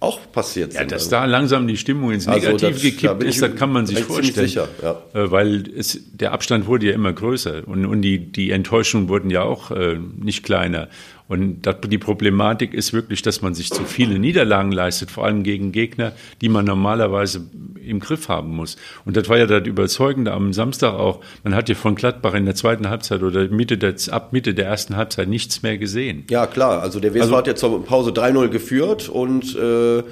[0.04, 0.90] auch passiert ja, sind.
[0.90, 3.54] Ja, dass da langsam die Stimmung ins also Negative also das, gekippt da ist, das
[3.56, 4.46] kann man sich vorstellen.
[4.46, 5.02] Sicher, ja.
[5.14, 9.30] Äh, weil es, der Abstand wurde ja immer größer und, und die, die Enttäuschungen wurden
[9.30, 10.88] ja auch äh, nicht kleiner.
[11.26, 15.72] Und die Problematik ist wirklich, dass man sich zu viele Niederlagen leistet, vor allem gegen
[15.72, 17.46] Gegner, die man normalerweise
[17.82, 18.76] im Griff haben muss.
[19.06, 21.20] Und das war ja das Überzeugende am Samstag auch.
[21.42, 24.66] Man hat ja von Gladbach in der zweiten Halbzeit oder Mitte der, ab Mitte der
[24.66, 26.24] ersten Halbzeit nichts mehr gesehen.
[26.28, 26.82] Ja, klar.
[26.82, 30.02] Also der WSV also, hat ja zur Pause 3-0 geführt und äh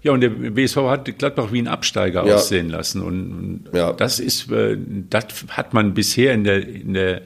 [0.00, 2.36] ja, und der WSV hat Gladbach wie ein Absteiger ja.
[2.36, 3.02] aussehen lassen.
[3.02, 3.92] Und, und ja.
[3.92, 4.76] das ist, äh,
[5.10, 7.22] das hat man bisher in der, in der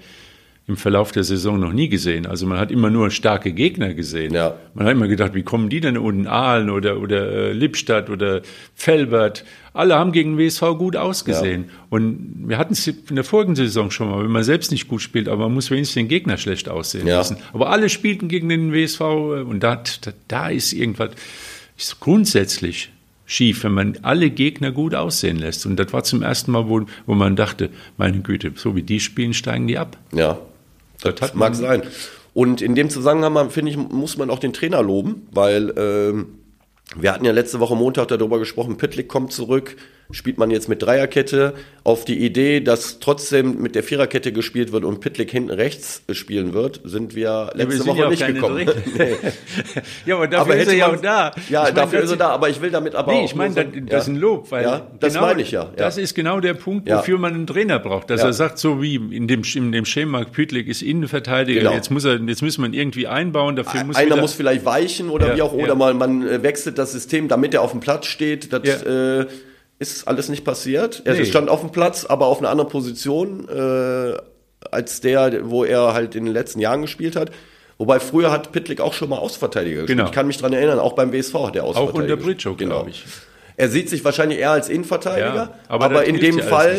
[0.69, 2.25] im Verlauf der Saison noch nie gesehen.
[2.25, 4.33] Also man hat immer nur starke Gegner gesehen.
[4.33, 4.55] Ja.
[4.75, 6.29] Man hat immer gedacht, wie kommen die denn unten?
[6.29, 8.43] Aalen oder, oder äh, Lippstadt oder
[8.75, 9.45] Felbert.
[9.75, 11.65] Alle haben gegen den WSV gut ausgesehen.
[11.65, 11.87] Ja.
[11.91, 15.03] Und wir hatten es in der vorigen Saison schon mal, wenn man selbst nicht gut
[15.03, 17.17] spielt, aber man muss wenigstens den Gegner schlecht aussehen ja.
[17.17, 17.39] lassen.
[17.53, 19.05] Aber alle spielten gegen den WSV äh,
[19.43, 21.11] und da, da, da ist irgendwas
[21.77, 22.91] ist grundsätzlich
[23.27, 25.67] schief, wenn man alle Gegner gut aussehen lässt.
[25.67, 29.01] Und das war zum ersten Mal, wo, wo man dachte, meine Güte, so wie die
[29.01, 29.97] spielen, steigen die ab.
[30.13, 30.39] Ja,
[31.03, 31.83] das, das mag sein.
[32.35, 36.39] Und in dem Zusammenhang, finde ich, muss man auch den Trainer loben, weil ähm,
[36.97, 39.77] wir hatten ja letzte Woche Montag darüber gesprochen, Pitlick kommt zurück,
[40.13, 44.85] spielt man jetzt mit Dreierkette auf die Idee, dass trotzdem mit der Viererkette gespielt wird
[44.85, 48.71] und Pitlick hinten rechts spielen wird, sind wir letzte ja, wir Woche nicht gekommen.
[48.97, 49.17] nee.
[50.07, 51.33] ja, aber dafür aber ist er ja auch da.
[51.49, 53.67] Ja, ich dafür ist er da, aber ich will damit aber nee, ich meine, das,
[53.87, 55.71] das ist ein Lob, weil ja, das genau, meine ich ja, ja.
[55.77, 58.97] Das ist genau der Punkt, wofür man einen Trainer braucht, dass er sagt, so wie
[58.97, 61.73] in dem, in dem Schema, Pitlick ist Innenverteidiger, genau.
[61.73, 65.37] jetzt muss er, jetzt muss man irgendwie einbauen, dafür muss Einer muss vielleicht weichen oder
[65.37, 68.53] wie auch, oder mal, man äh, wechselt das System, damit er auf dem Platz steht,
[68.53, 69.27] das, äh,
[69.83, 71.03] ist alles nicht passiert.
[71.05, 71.25] Er nee.
[71.25, 74.17] stand auf dem Platz, aber auf einer anderen Position äh,
[74.71, 77.31] als der, wo er halt in den letzten Jahren gespielt hat.
[77.79, 79.99] Wobei früher hat Pitlick auch schon mal Außenverteidiger gespielt.
[79.99, 80.09] Genau.
[80.09, 82.77] Ich kann mich daran erinnern, auch beim WSV hat er Außenverteidiger Auch unter Bridgeau, genau.
[82.77, 83.05] glaube ich.
[83.57, 86.77] Er sieht sich wahrscheinlich eher als Innenverteidiger, Ja, aber, aber in dem Fall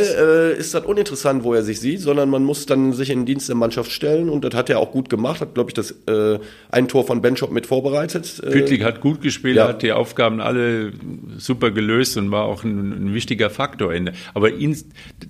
[0.56, 3.26] äh, ist das uninteressant, wo er sich sieht, sondern man muss dann sich in den
[3.26, 5.92] Dienst der Mannschaft stellen und das hat er auch gut gemacht, hat glaube ich das
[6.08, 6.40] äh,
[6.72, 8.42] ein Tor von Benchop mit vorbereitet.
[8.44, 9.68] Äh, Pütlik hat gut gespielt, ja.
[9.68, 10.94] hat die Aufgaben alle
[11.38, 13.94] super gelöst und war auch ein, ein wichtiger Faktor.
[13.94, 14.76] In, aber ihn,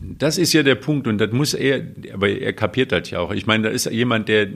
[0.02, 1.82] das ist ja der Punkt und das muss er,
[2.14, 3.32] aber er kapiert das ja auch.
[3.32, 4.48] Ich meine, da ist jemand, der,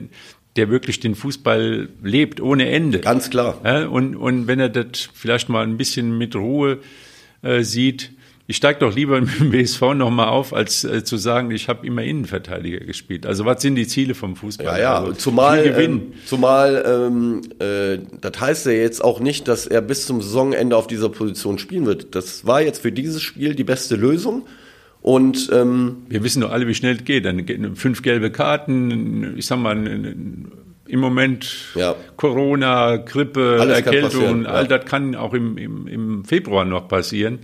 [0.58, 2.98] der wirklich den Fußball lebt ohne Ende.
[2.98, 3.60] Ganz klar.
[3.64, 6.80] Ja, und, und wenn er das vielleicht mal ein bisschen mit Ruhe
[7.42, 8.10] äh, sieht,
[8.48, 11.86] ich steige doch lieber mit dem BSV nochmal auf, als äh, zu sagen, ich habe
[11.86, 13.24] immer Innenverteidiger gespielt.
[13.24, 14.66] Also was sind die Ziele vom Fußball?
[14.66, 19.66] Ja, ja, also, zumal, ähm, zumal ähm, äh, das heißt ja jetzt auch nicht, dass
[19.66, 22.16] er bis zum Saisonende auf dieser Position spielen wird.
[22.16, 24.44] Das war jetzt für dieses Spiel die beste Lösung.
[25.00, 27.24] Und ähm, Wir wissen doch alle, wie schnell es geht.
[27.24, 29.76] Dann fünf gelbe Karten, ich sag mal,
[30.88, 31.94] im Moment Ja.
[32.16, 34.48] Corona, Grippe, Alles Erkältung, ja.
[34.50, 37.40] all das kann auch im, im, im Februar noch passieren.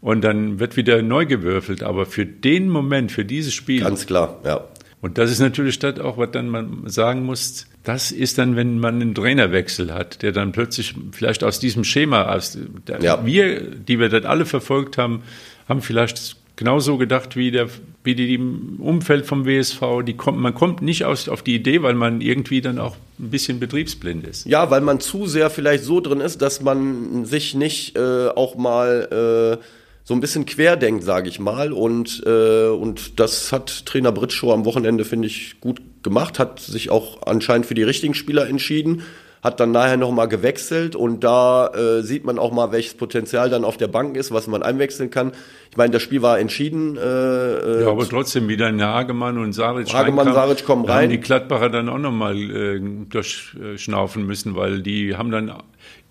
[0.00, 1.82] Und dann wird wieder neu gewürfelt.
[1.82, 4.64] Aber für den Moment, für dieses Spiel, ganz klar, ja.
[5.02, 8.78] und das ist natürlich das auch, was dann man sagen muss, das ist dann, wenn
[8.78, 12.58] man einen Trainerwechsel hat, der dann plötzlich vielleicht aus diesem Schema, aus,
[13.00, 13.24] Ja.
[13.26, 15.22] wir, die wir das alle verfolgt haben,
[15.68, 17.68] haben vielleicht genauso gedacht wie, der,
[18.04, 20.02] wie die im Umfeld vom WSV.
[20.04, 23.30] Die kommt, man kommt nicht aus, auf die Idee, weil man irgendwie dann auch ein
[23.30, 24.44] bisschen betriebsblind ist.
[24.44, 28.56] Ja, weil man zu sehr vielleicht so drin ist, dass man sich nicht äh, auch
[28.56, 29.64] mal äh,
[30.04, 31.72] so ein bisschen querdenkt, sage ich mal.
[31.72, 36.90] Und, äh, und das hat Trainer Britschow am Wochenende, finde ich, gut gemacht, hat sich
[36.90, 39.00] auch anscheinend für die richtigen Spieler entschieden,
[39.42, 43.64] hat dann nachher nochmal gewechselt und da äh, sieht man auch mal, welches Potenzial dann
[43.64, 45.32] auf der Bank ist, was man einwechseln kann.
[45.70, 46.96] Ich meine, das Spiel war entschieden.
[46.96, 50.34] Äh, äh, Ja, aber trotzdem wieder eine Hagemann und Saric Hagemann, reinkamen.
[50.34, 51.10] Saric kommen Da haben rein.
[51.10, 55.52] die Gladbacher dann auch nochmal äh, durchschnaufen müssen, weil die haben dann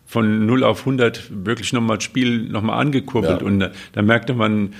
[0.05, 3.41] von 0 auf 100 wirklich nochmal das Spiel nochmal angekurbelt.
[3.41, 3.45] Ja.
[3.47, 4.73] Und da, da merkte man,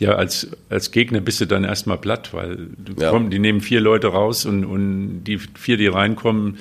[0.00, 3.10] ja, als, als Gegner bist du dann erstmal platt, weil Ja.
[3.10, 6.58] komm, die nehmen vier Leute raus und, und die vier, die reinkommen,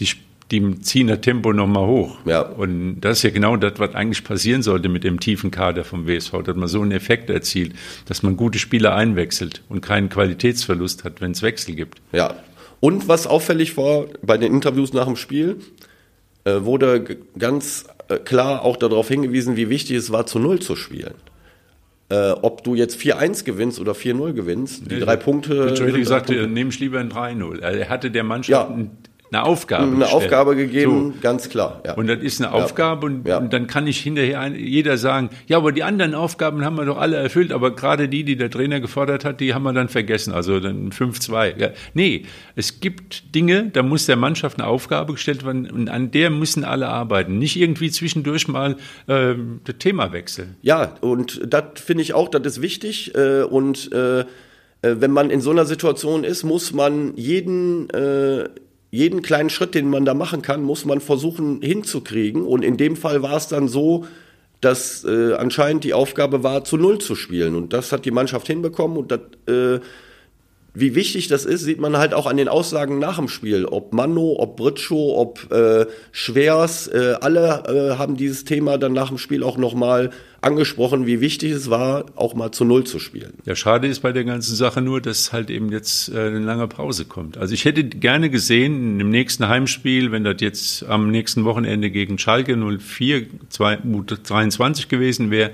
[0.00, 0.08] die,
[0.50, 2.18] die ziehen das Tempo nochmal hoch.
[2.24, 2.42] Ja.
[2.42, 6.06] Und das ist ja genau das, was eigentlich passieren sollte mit dem tiefen Kader vom
[6.06, 7.74] WSV, dass man so einen Effekt erzielt,
[8.06, 12.00] dass man gute Spieler einwechselt und keinen Qualitätsverlust hat, wenn es Wechsel gibt.
[12.12, 12.34] Ja.
[12.80, 15.58] Und was auffällig war bei den Interviews nach dem Spiel,
[16.44, 20.74] äh, wurde ganz äh, klar auch darauf hingewiesen, wie wichtig es war, zu Null zu
[20.76, 21.14] spielen.
[22.08, 25.74] Äh, ob du jetzt 4-1 gewinnst oder 4-0 gewinnst, die drei Punkte.
[25.92, 26.48] Gesagt, Punkte.
[26.48, 27.60] nehme ich lieber ein 3-0.
[27.60, 28.84] Also Er hatte der Mannschaft Ja.
[29.32, 30.14] Eine Aufgabe eine gestellt.
[30.14, 31.20] Aufgabe gegeben, So.
[31.20, 31.80] ganz klar.
[31.86, 31.94] Ja.
[31.94, 33.38] Und das ist eine Aufgabe und, Ja.
[33.38, 36.84] und dann kann nicht hinterher ein, jeder sagen, ja, aber die anderen Aufgaben haben wir
[36.84, 39.88] doch alle erfüllt, aber gerade die, die der Trainer gefordert hat, die haben wir dann
[39.88, 41.54] vergessen, also dann 5-2.
[41.58, 41.70] Ja.
[41.94, 42.24] Nee,
[42.56, 46.64] es gibt Dinge, da muss der Mannschaft eine Aufgabe gestellt werden und an der müssen
[46.64, 47.38] alle arbeiten.
[47.38, 50.56] Nicht irgendwie zwischendurch mal äh, das Thema wechseln.
[50.62, 53.14] Ja, und das finde ich auch, das ist wichtig.
[53.14, 54.24] Äh, und äh, äh,
[54.82, 58.48] wenn man in so einer Situation ist, muss man jeden, äh,
[58.90, 62.42] jeden kleinen Schritt, den man da machen kann, muss man versuchen hinzukriegen.
[62.42, 64.06] Und in dem Fall war es dann so,
[64.60, 67.54] dass äh, anscheinend die Aufgabe war, zu Null zu spielen.
[67.54, 68.96] Und das hat die Mannschaft hinbekommen.
[68.98, 69.80] Und das, äh,
[70.72, 73.64] wie wichtig das ist, sieht man halt auch an den Aussagen nach dem Spiel.
[73.64, 79.08] Ob Manno, ob Britschow, ob äh, Schwers, äh, alle äh, haben dieses Thema dann nach
[79.08, 80.10] dem Spiel auch nochmal
[80.42, 83.34] angesprochen, wie wichtig es war, auch mal zu Null zu spielen.
[83.44, 86.68] Ja, schade ist bei der ganzen Sache nur, dass halt eben jetzt äh, eine lange
[86.68, 87.36] Pause kommt.
[87.36, 92.16] Also ich hätte gerne gesehen, im nächsten Heimspiel, wenn das jetzt am nächsten Wochenende gegen
[92.18, 93.78] Schalke 04 2,
[94.22, 95.50] 23 gewesen wäre,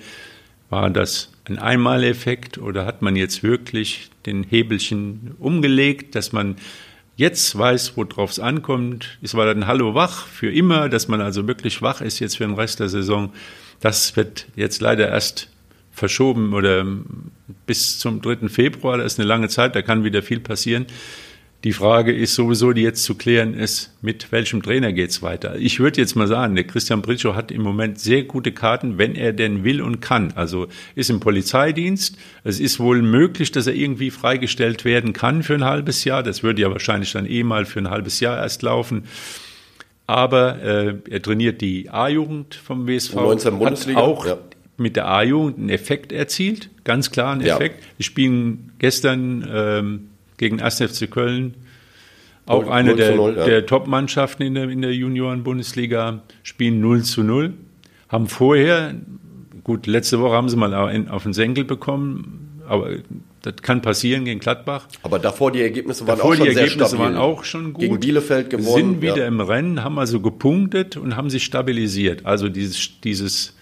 [0.69, 6.57] war das ein Einmaleffekt oder hat man jetzt wirklich den Hebelchen umgelegt, dass man
[7.17, 9.19] jetzt weiß, worauf es ankommt?
[9.23, 12.47] Es war dann Hallo wach für immer, dass man also wirklich wach ist jetzt für
[12.47, 13.33] den Rest der Saison.
[13.81, 15.49] Das wird jetzt leider erst
[15.93, 16.87] verschoben oder
[17.67, 18.49] bis zum 3.
[18.49, 18.99] Februar.
[18.99, 20.87] Das ist eine lange Zeit, da kann wieder viel passieren.
[21.65, 25.57] Die Frage ist sowieso, die jetzt zu klären ist, mit welchem Trainer geht's weiter?
[25.57, 29.15] Ich würde jetzt mal sagen, der Christian Britschow hat im Moment sehr gute Karten, wenn
[29.17, 30.33] er denn will und kann.
[30.37, 32.19] Also ist im Polizeidienst.
[32.45, 36.23] Es ist wohl möglich, dass er irgendwie freigestellt werden kann für ein halbes Jahr.
[36.23, 39.05] Das würde ja wahrscheinlich dann eh mal für ein halbes Jahr erst laufen.
[40.07, 43.15] Aber äh, er trainiert die A-Jugend vom WSV.
[43.15, 44.39] U19 Bundesliga, Hat auch ja.
[44.77, 47.57] mit der A-Jugend einen Effekt erzielt, ganz klar einen Ja.
[47.57, 47.83] Effekt.
[47.97, 50.79] Wir spielen gestern ähm, gegen 1.
[50.79, 51.55] FC Köln,
[52.47, 53.45] auch 0 eine zu der, 0, ja.
[53.45, 57.55] der Top-Mannschaften in der, in der Junioren-Bundesliga, spielen 0 zu 0.
[58.09, 58.95] Haben vorher,
[59.65, 62.91] gut, letzte Woche haben sie mal auf den Senkel bekommen, aber
[63.43, 64.89] das kann passieren gegen Gladbach.
[65.03, 67.05] Aber davor die Ergebnisse waren Davor auch schon die Ergebnisse stabil.
[67.05, 67.81] waren auch schon gut.
[67.81, 68.75] Gegen Bielefeld gewonnen.
[68.75, 69.27] Sind wieder ja.
[69.27, 72.27] im Rennen, haben also gepunktet und haben sich stabilisiert.
[72.27, 73.57] Also dieses, dieses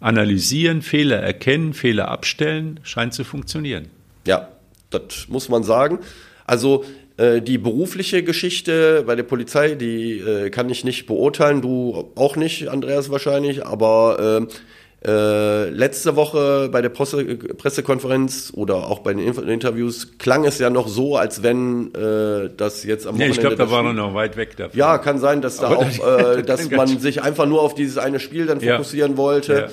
[0.00, 3.86] analysieren, Fehler erkennen, Fehler abstellen, scheint zu funktionieren.
[4.26, 4.48] Ja,
[4.90, 5.98] das muss man sagen.
[6.46, 6.84] Also
[7.16, 12.36] äh, die berufliche Geschichte bei der Polizei, die äh, kann ich nicht beurteilen, du auch
[12.36, 14.54] nicht, Andreas wahrscheinlich, aber äh,
[15.02, 20.68] äh, letzte Woche bei der Presse Pressekonferenz oder auch bei den Interviews klang es ja
[20.68, 23.34] noch so, als wenn äh, das jetzt am nee, Wochenende.
[23.34, 24.78] ich glaube, da war er noch weit weg davon.
[24.78, 25.82] Ja, kann sein, dass da auch,
[26.36, 29.16] äh, dass man sich einfach nur auf dieses eine Spiel dann fokussieren ja.
[29.16, 29.54] wollte.
[29.54, 29.68] Ja.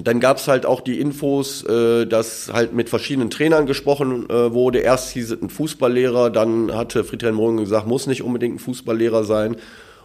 [0.00, 4.80] Dann gab's halt auch die Infos, äh, dass halt mit verschiedenen Trainern gesprochen äh, wurde.
[4.80, 9.24] Erst hieß es ein Fußballlehrer, dann hatte Friedhelm Morgen gesagt, muss nicht unbedingt ein Fußballlehrer
[9.24, 9.56] sein.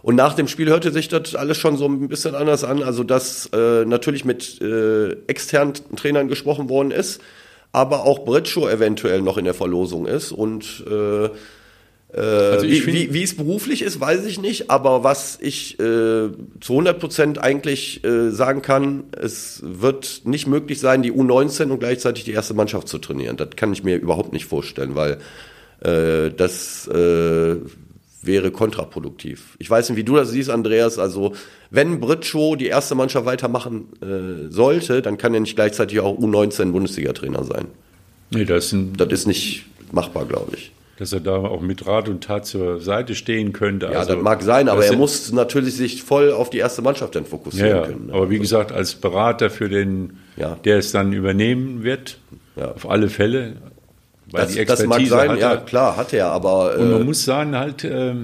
[0.02, 2.82] Und nach dem Spiel hörte sich das alles schon so ein bisschen anders an.
[2.82, 7.20] Also, dass äh, natürlich mit äh, externen Trainern gesprochen worden ist,
[7.72, 10.32] aber auch Britschow eventuell noch in der Verlosung ist.
[10.32, 11.30] Und äh,
[12.18, 14.70] also wie, wie, wie es beruflich ist, weiß ich nicht.
[14.70, 20.80] Aber was ich äh, zu 100 Prozent eigentlich äh, sagen kann, es wird nicht möglich
[20.80, 23.36] sein, die U19 und gleichzeitig die erste Mannschaft zu trainieren.
[23.36, 25.18] Das kann ich mir überhaupt nicht vorstellen, weil
[25.80, 27.56] äh, das äh,
[28.22, 29.56] wäre kontraproduktiv.
[29.58, 30.98] Ich weiß nicht, wie du das siehst, Andreas.
[30.98, 31.32] Also,
[31.70, 36.72] wenn Britschow die erste Mannschaft weitermachen äh, sollte, dann kann er nicht gleichzeitig auch U19
[36.72, 37.66] Bundesliga-Trainer sein.
[38.30, 40.72] Nee, das das ist nicht machbar, glaube ich.
[41.00, 43.86] Dass er da auch mit Rat und Tat zur Seite stehen könnte.
[43.86, 47.14] Ja, also, das mag sein, aber er muss natürlich sich voll auf die erste Mannschaft
[47.16, 48.10] dann fokussieren ja, können.
[48.12, 50.56] Aber wie gesagt, als Berater für den, ja.
[50.62, 52.18] der es dann übernehmen wird,
[52.54, 52.72] ja.
[52.72, 53.54] auf alle Fälle,
[54.30, 56.76] weil das, die Expertise das mag sein, ja klar, hat er, aber.
[56.76, 58.14] Äh und man muss sagen, halt, äh,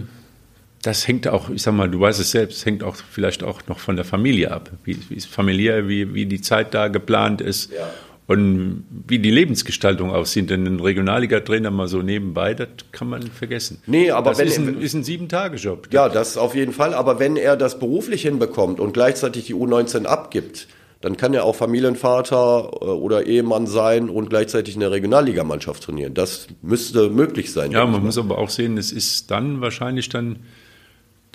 [0.83, 3.79] das hängt auch, ich sag mal, du weißt es selbst, hängt auch vielleicht auch noch
[3.79, 7.73] von der Familie ab, wie, wie familiär, wie, wie die Zeit da geplant ist.
[7.73, 7.89] Ja.
[8.29, 13.81] Und wie die Lebensgestaltung aussieht, denn ein Regionalliga-Trainer mal so nebenbei, das kann man vergessen.
[13.87, 15.89] Nee, aber das wenn ist ein, ist ein Sieben-Tage-Job.
[15.93, 16.93] Ja, das auf jeden Fall.
[16.93, 20.67] Aber wenn er das beruflich hinbekommt und gleichzeitig die U19 abgibt,
[21.01, 26.15] dann kann er auch Familienvater äh, oder Ehemann sein und gleichzeitig in der Regionalligamannschaft trainieren.
[26.15, 27.71] Das müsste möglich sein.
[27.71, 30.41] Ja, man muss aber auch sehen, es ist dann wahrscheinlich dann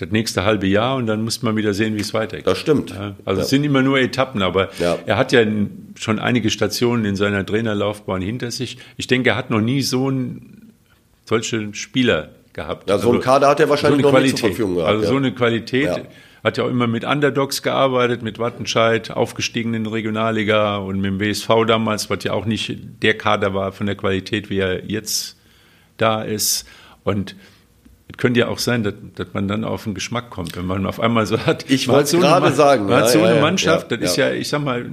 [0.02, 2.48] das nächste halbe Jahr und dann muss man wieder sehen, wie es weitergeht.
[2.48, 2.94] Das stimmt.
[3.26, 5.46] Also es sind immer nur Etappen, aber er hat ja
[5.96, 8.78] schon einige Stationen in seiner Trainerlaufbahn hinter sich.
[8.98, 10.74] Ich denke, er hat noch nie so einen,
[11.26, 12.90] solche Spieler gehabt.
[12.90, 14.90] Ja, so einen also Kader hat er wahrscheinlich so noch Qualität, nicht zur Verfügung gehabt.
[14.90, 16.02] Also so eine Qualität
[16.44, 21.12] hat ja auch immer mit Underdogs gearbeitet, mit Wattenscheid, aufgestiegen in die Regionalliga und mit
[21.12, 24.86] dem WSV damals, was ja auch nicht der Kader war von der Qualität, wie er
[24.86, 25.38] jetzt
[25.98, 26.68] da ist.
[27.04, 27.36] Und
[28.12, 30.86] es könnte ja auch sein, dass, dass man dann auf den Geschmack kommt, wenn man
[30.86, 31.70] auf einmal so hat.
[31.70, 32.86] Ich wollte so gerade sagen.
[32.86, 34.90] Man ja, hat so ja, eine Mannschaft, ja, das ist ja, ich sag mal,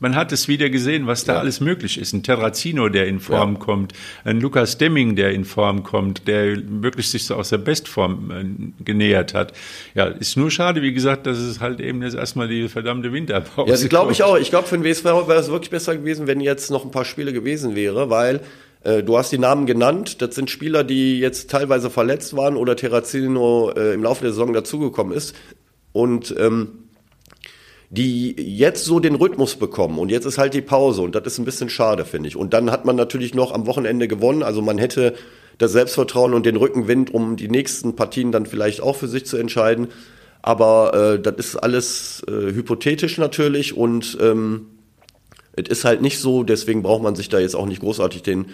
[0.00, 1.38] man hat es wieder gesehen, was da ja.
[1.40, 2.12] alles möglich ist.
[2.12, 3.58] Ein Terrazino, der in Form ja.
[3.58, 3.92] kommt,
[4.24, 8.84] ein Lukas Demming, der in Form kommt, der wirklich sich so aus der Bestform äh,
[8.84, 9.52] genähert hat.
[9.94, 13.68] Ja, ist nur schade, wie gesagt, dass es halt eben jetzt erstmal die verdammte Winterpause
[13.68, 14.36] Ja, das glaube ich auch.
[14.36, 17.04] Ich glaube, für den WSV wäre es wirklich besser gewesen, wenn jetzt noch ein paar
[17.04, 18.40] Spiele gewesen wäre, weil
[18.84, 20.22] Du hast die Namen genannt.
[20.22, 24.52] Das sind Spieler, die jetzt teilweise verletzt waren oder Terrazino äh, im Laufe der Saison
[24.52, 25.34] dazugekommen ist.
[25.92, 26.88] Und ähm,
[27.90, 31.38] die jetzt so den Rhythmus bekommen und jetzt ist halt die Pause und das ist
[31.38, 32.36] ein bisschen schade, finde ich.
[32.36, 35.14] Und dann hat man natürlich noch am Wochenende gewonnen, also man hätte
[35.56, 39.38] das Selbstvertrauen und den Rückenwind, um die nächsten Partien dann vielleicht auch für sich zu
[39.38, 39.88] entscheiden.
[40.42, 44.66] Aber äh, das ist alles äh, hypothetisch natürlich und ähm,
[45.56, 48.46] es ist halt nicht so, deswegen braucht man sich da jetzt auch nicht großartig den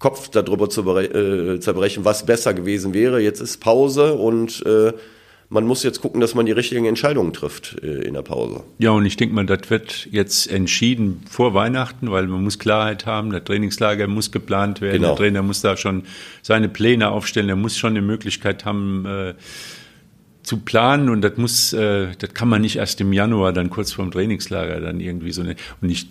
[0.00, 3.20] Kopf darüber zu äh, zerbrechen, was besser gewesen wäre.
[3.20, 4.94] Jetzt ist Pause und äh,
[5.50, 8.64] man muss jetzt gucken, dass man die richtigen Entscheidungen trifft äh, in der Pause.
[8.78, 13.04] Ja, und ich denke mal, das wird jetzt entschieden vor Weihnachten, weil man muss Klarheit
[13.04, 15.08] haben, der Trainingslager muss geplant werden, genau.
[15.08, 16.04] der Trainer muss da schon
[16.40, 19.34] seine Pläne aufstellen, er muss schon eine Möglichkeit haben, äh,
[20.42, 23.92] zu planen und das muss, äh, das kann man nicht erst im Januar dann kurz
[23.92, 26.08] vorm Trainingslager dann irgendwie so eine, und ich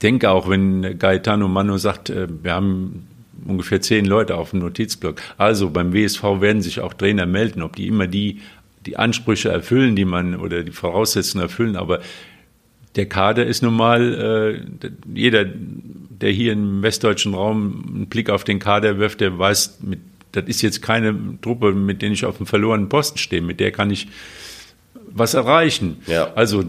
[0.00, 3.06] denke auch, wenn Gaetano Mano sagt, wir haben
[3.44, 5.20] ungefähr zehn Leute auf dem Notizblock.
[5.36, 8.40] Also beim WSV werden sich auch Trainer melden, ob die immer die
[8.86, 12.00] die Ansprüche erfüllen, die man oder die Voraussetzungen erfüllen, aber
[12.94, 18.44] der Kader ist nun mal, äh, jeder, der hier im westdeutschen Raum einen Blick auf
[18.44, 19.98] den Kader wirft, der weiß, mit,
[20.32, 23.70] das ist jetzt keine Truppe, mit der ich auf dem verlorenen Posten stehe, mit der
[23.70, 24.08] kann ich
[25.08, 25.98] was erreichen.
[26.06, 26.32] Ja.
[26.34, 26.64] Also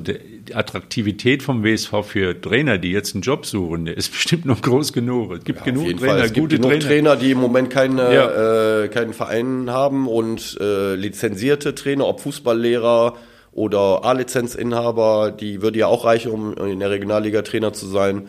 [0.50, 4.94] die Attraktivität vom WSV für Trainer, die jetzt einen Job suchen, ist bestimmt noch groß
[4.94, 5.32] genug.
[5.34, 6.86] Es gibt ja, genug Trainer, es gibt genug Trainer.
[6.86, 8.84] Trainer, die im Moment keine, ja.
[8.84, 13.16] äh, keinen Verein haben und äh, lizenzierte Trainer, ob Fußballlehrer
[13.52, 18.28] oder A-Lizenzinhaber, die würde ja auch reichen, um in der Regionalliga Trainer zu sein.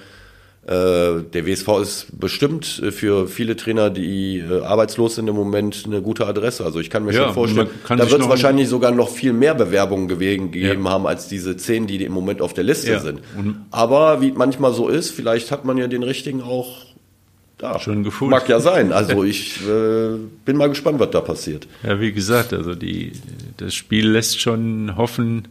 [0.69, 5.85] Äh, der WSV ist bestimmt äh, für viele Trainer, die äh, arbeitslos sind im Moment,
[5.87, 6.63] eine gute Adresse.
[6.63, 9.55] Also ich kann mir ja, schon vorstellen, da wird es wahrscheinlich sogar noch viel mehr
[9.55, 10.91] Bewerbungen gegeben ja.
[10.91, 13.01] haben als diese zehn, die im Moment auf der Liste ja.
[13.01, 13.21] sind.
[13.71, 16.85] Aber wie manchmal so ist, vielleicht hat man ja den richtigen auch
[17.57, 17.81] da.
[17.81, 18.33] Schon gefunden.
[18.33, 18.93] Mag ja sein.
[18.93, 21.67] Also ich äh, bin mal gespannt, was da passiert.
[21.83, 23.13] Ja, wie gesagt, also die,
[23.57, 25.49] das Spiel lässt schon hoffen,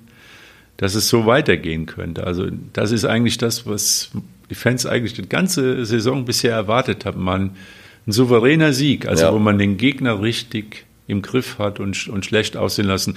[0.77, 2.23] dass es so weitergehen könnte.
[2.25, 4.11] Also das ist eigentlich das, was
[4.49, 7.23] die Fans eigentlich die ganze Saison bisher erwartet haben.
[7.23, 7.51] Man,
[8.05, 9.33] ein souveräner Sieg, also ja.
[9.33, 13.15] wo man den Gegner richtig im Griff hat und, und schlecht aussehen lassen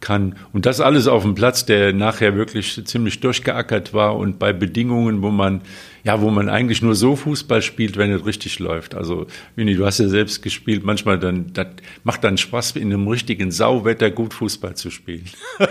[0.00, 0.36] kann.
[0.52, 5.22] Und das alles auf dem Platz, der nachher wirklich ziemlich durchgeackert war und bei Bedingungen,
[5.22, 5.62] wo man
[6.04, 8.94] ja, wo man eigentlich nur so Fußball spielt, wenn es richtig läuft.
[8.94, 9.26] Also,
[9.56, 11.68] Winnie, du hast ja selbst gespielt, manchmal dann, das
[12.04, 15.24] macht dann Spaß, in einem richtigen Sauwetter gut Fußball zu spielen.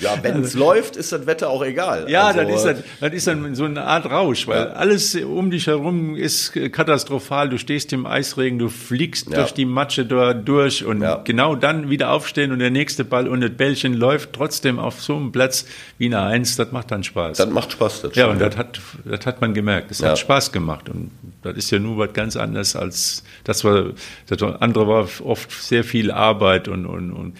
[0.00, 2.06] Ja, wenn es läuft, ist das Wetter auch egal.
[2.08, 4.70] Ja, also, das, ist dann, das ist dann so eine Art Rausch, weil ja.
[4.70, 7.50] alles um dich herum ist katastrophal.
[7.50, 9.36] Du stehst im Eisregen, du fliegst ja.
[9.36, 11.16] durch die Matsche da durch und ja.
[11.16, 15.16] genau dann wieder aufstehen und der nächste Ball und das Bällchen läuft trotzdem auf so
[15.16, 15.66] einem Platz
[15.98, 17.36] wie eine Eins, das macht dann Spaß.
[17.36, 19.90] Das macht Spaß, das Ja, und das hat, das hat man gemerkt gemerkt.
[19.90, 20.10] Es ja.
[20.10, 20.88] hat Spaß gemacht.
[20.88, 21.10] Und
[21.42, 23.92] das ist ja nur was ganz anderes als das war,
[24.26, 27.34] das andere war oft sehr viel Arbeit und, und, und,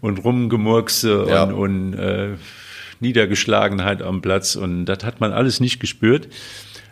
[0.00, 1.44] und Rumgemurkse ja.
[1.44, 2.28] und, und äh,
[3.00, 4.56] Niedergeschlagenheit am Platz.
[4.56, 6.28] Und das hat man alles nicht gespürt.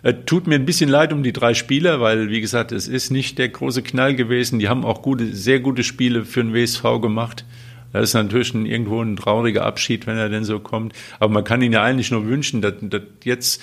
[0.02, 3.10] Äh, tut mir ein bisschen leid um die drei Spieler, weil, wie gesagt, es ist
[3.10, 4.58] nicht der große Knall gewesen.
[4.58, 7.44] Die haben auch gute, sehr gute Spiele für den WSV gemacht.
[7.92, 10.94] Das ist natürlich ein, irgendwo ein trauriger Abschied, wenn er denn so kommt.
[11.20, 13.62] Aber man kann ihn ja eigentlich nur wünschen, dass, dass jetzt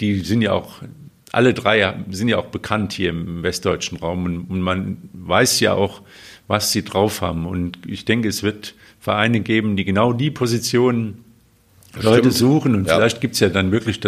[0.00, 0.82] die sind ja auch,
[1.32, 5.74] alle drei sind ja auch bekannt hier im westdeutschen Raum und, und man weiß ja
[5.74, 6.02] auch,
[6.46, 7.46] was sie drauf haben.
[7.46, 11.24] Und ich denke, es wird Vereine geben, die genau die Positionen
[12.02, 12.96] Leute suchen und ja.
[12.96, 14.00] vielleicht gibt es ja dann wirklich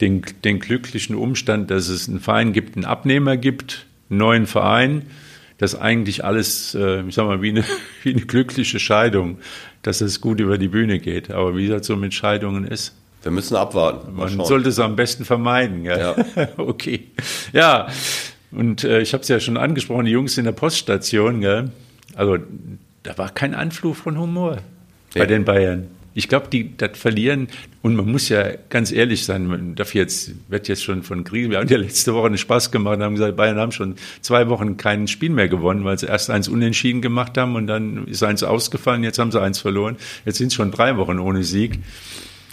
[0.00, 5.02] den, den glücklichen Umstand, dass es einen Verein gibt, einen Abnehmer gibt, einen neuen Verein,
[5.58, 7.64] dass eigentlich alles, äh, ich sag mal, wie eine,
[8.02, 9.38] wie eine glückliche Scheidung,
[9.82, 11.30] dass es gut über die Bühne geht.
[11.30, 12.94] Aber wie das so mit Scheidungen ist.
[13.28, 14.14] Wir müssen abwarten.
[14.14, 14.46] Mal Man schauen.
[14.46, 15.84] sollte es am besten vermeiden.
[15.84, 15.98] Gell?
[15.98, 16.48] Ja.
[16.56, 17.08] okay.
[17.52, 17.88] Ja,
[18.50, 21.42] und äh, ich habe es ja schon angesprochen, die Jungs in der Poststation.
[21.42, 21.70] Gell?
[22.14, 22.38] Also
[23.02, 24.56] da war kein Anflug von Humor
[25.14, 25.20] ja.
[25.20, 25.88] bei den Bayern.
[26.14, 27.48] Ich glaube, die das verlieren
[27.82, 31.50] und man muss ja ganz ehrlich sein, man darf jetzt wird jetzt schon von Krieg.
[31.50, 34.48] Wir haben ja letzte Woche einen Spaß gemacht und haben gesagt, Bayern haben schon zwei
[34.48, 38.22] Wochen kein Spiel mehr gewonnen, weil sie erst eins unentschieden gemacht haben und dann ist
[38.22, 39.04] eins ausgefallen.
[39.04, 39.96] Jetzt haben sie eins verloren.
[40.24, 41.80] Jetzt sind es schon drei Wochen ohne Sieg.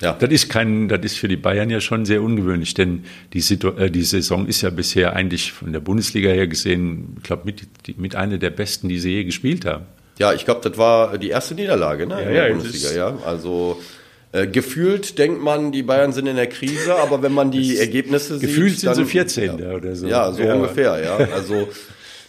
[0.01, 0.13] Ja.
[0.13, 3.69] Das ist kein, das ist für die Bayern ja schon sehr ungewöhnlich, denn die, Situ
[3.69, 7.63] äh, die Saison ist ja bisher eigentlich von der Bundesliga her gesehen, ich glaube, mit,
[7.97, 9.85] mit einer der besten, die sie je gespielt haben.
[10.17, 13.17] Ja, ich glaube, das war die erste Niederlage ne, ja, in der ja, Bundesliga, ja.
[13.25, 13.81] Also
[14.31, 18.37] äh, gefühlt denkt man, die Bayern sind in der Krise, aber wenn man die Ergebnisse
[18.37, 18.49] sieht.
[18.49, 19.59] Gefühlt sind sie 14.
[19.59, 20.07] Ja, oder so.
[20.07, 20.55] Ja, so ja.
[20.55, 21.15] ungefähr, ja.
[21.33, 21.69] Also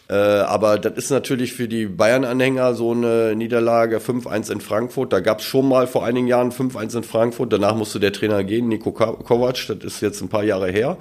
[0.09, 5.13] äh, aber das ist natürlich für die Bayern-Anhänger so eine Niederlage 5-1 in Frankfurt.
[5.13, 7.53] Da gab es schon mal vor einigen Jahren 5-1 in Frankfurt.
[7.53, 9.67] Danach musste der Trainer gehen, Niko Kovac.
[9.67, 10.97] Das ist jetzt ein paar Jahre her.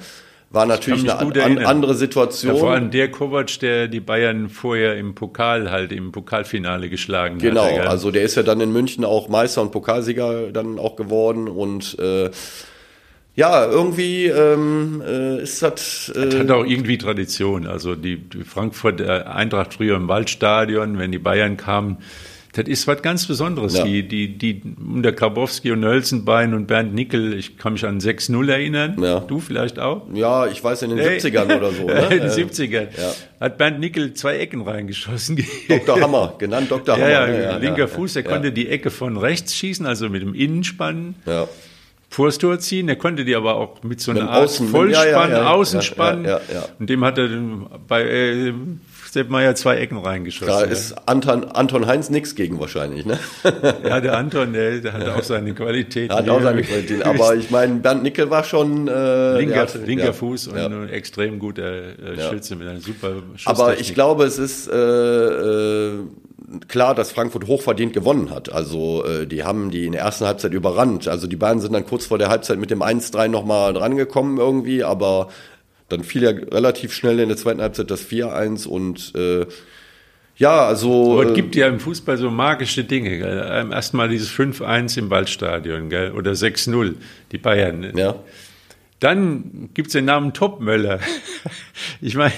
[0.49, 2.55] War natürlich eine an, andere Situation.
[2.55, 7.39] Ja, vor allem der Kovac, der die Bayern vorher im Pokal halt im Pokalfinale geschlagen
[7.39, 7.75] genau, hat.
[7.75, 11.47] Genau, also der ist ja dann in München auch Meister und Pokalsieger dann auch geworden
[11.47, 12.29] und äh,
[13.35, 16.09] ja, irgendwie ähm, äh, ist das.
[16.15, 17.67] Äh das hat auch irgendwie Tradition.
[17.67, 21.97] Also die, die Frankfurt Eintracht früher im Waldstadion, wenn die Bayern kamen,
[22.55, 23.77] das ist was ganz Besonderes.
[23.77, 23.83] Ja.
[23.83, 28.49] Die, die, die unter Grabowski und Hölzenbein und Bernd Nickel, ich kann mich an 6-0
[28.49, 28.95] erinnern.
[29.01, 29.19] Ja.
[29.19, 30.03] Du vielleicht auch?
[30.13, 31.17] Ja, ich weiß in den hey.
[31.17, 31.85] 70ern oder so.
[31.95, 32.07] Ne?
[32.11, 32.87] in den 70ern.
[32.97, 33.13] Ja.
[33.41, 35.43] Hat Bernd Nickel zwei Ecken reingeschossen.
[35.67, 35.99] Dr.
[35.99, 36.95] Hammer, genannt Dr.
[36.95, 37.09] Hammer.
[37.09, 41.15] Ja, ja, linker Fuß, der konnte die Ecke von rechts schießen, also mit dem Innenspann.
[41.25, 41.47] Ja.
[42.15, 42.87] Vors ziehen.
[42.87, 46.27] Er konnte die aber auch mit so einer Art Außen, Vollspann, ja, ja, ja, Außenspann.
[46.79, 47.29] Und dem hat er
[47.87, 48.53] bei äh,
[49.11, 50.47] Sepp Meier zwei Ecken reingeschossen.
[50.47, 53.19] Da ist Anton, Anton Heinz nichts gegen wahrscheinlich, ne?
[53.83, 56.11] ja, der Anton, der, der hat auch seine Qualität.
[56.11, 57.03] Hat auch seine Qualität.
[57.05, 61.39] Aber ich meine, Bernd Nickel war schon äh, linker, hat, linker Fuß und ein extrem
[61.39, 65.99] guter äh, Schütze mit einer super Aber ich glaube, es ist äh, äh,
[66.67, 68.51] klar, dass Frankfurt hochverdient gewonnen hat.
[68.51, 71.07] Also äh, die haben die in der ersten Halbzeit überrannt.
[71.07, 74.83] Also die beiden sind dann kurz vor der Halbzeit mit dem 1-3 nochmal drangekommen irgendwie,
[74.83, 75.29] aber
[75.89, 79.45] dann fiel ja relativ schnell in der zweiten Halbzeit das 4-1 und äh,
[80.37, 81.13] ja, also.
[81.13, 83.17] Aber es äh, gibt ja im Fußball so magische Dinge.
[83.19, 83.47] Gell?
[83.49, 86.11] Ähm, Erstmal dieses 5-1 im Waldstadion, gell?
[86.11, 86.95] oder 6-0,
[87.31, 87.89] die Bayern.
[87.95, 88.15] Ja.
[88.99, 90.99] Dann gibt's den Namen Topmöller.
[92.01, 92.33] Ich meine,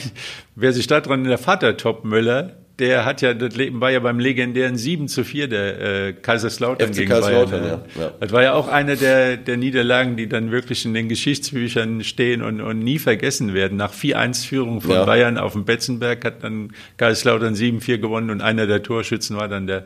[0.56, 5.08] wer sich daran, der Vater Topmöller, der hat ja, das war ja beim legendären 7
[5.08, 7.82] zu 4 der äh, Kaiserslautern FC gegen Kaiserslautern, Bayern.
[7.96, 8.02] ja.
[8.02, 8.12] Ja.
[8.20, 12.42] Das war ja auch eine der, der Niederlagen, die dann wirklich in den Geschichtsbüchern stehen
[12.44, 13.78] und, und nie vergessen werden.
[13.78, 15.06] Nach 4-1-Führung von Ja.
[15.06, 19.66] Bayern auf dem Betzenberg hat dann Kaiserslautern 7-4 gewonnen und einer der Torschützen war dann
[19.66, 19.86] der,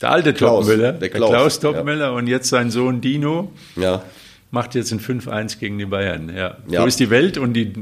[0.00, 4.02] der alte Klaus, Topmüller, der der Klaus, Klaus, Topmüller und jetzt sein Sohn Dino Ja.
[4.52, 6.28] Macht jetzt ein 5-1 gegen die Bayern.
[6.28, 6.58] Ja.
[6.68, 6.82] Ja.
[6.82, 7.72] So ist die Welt und die,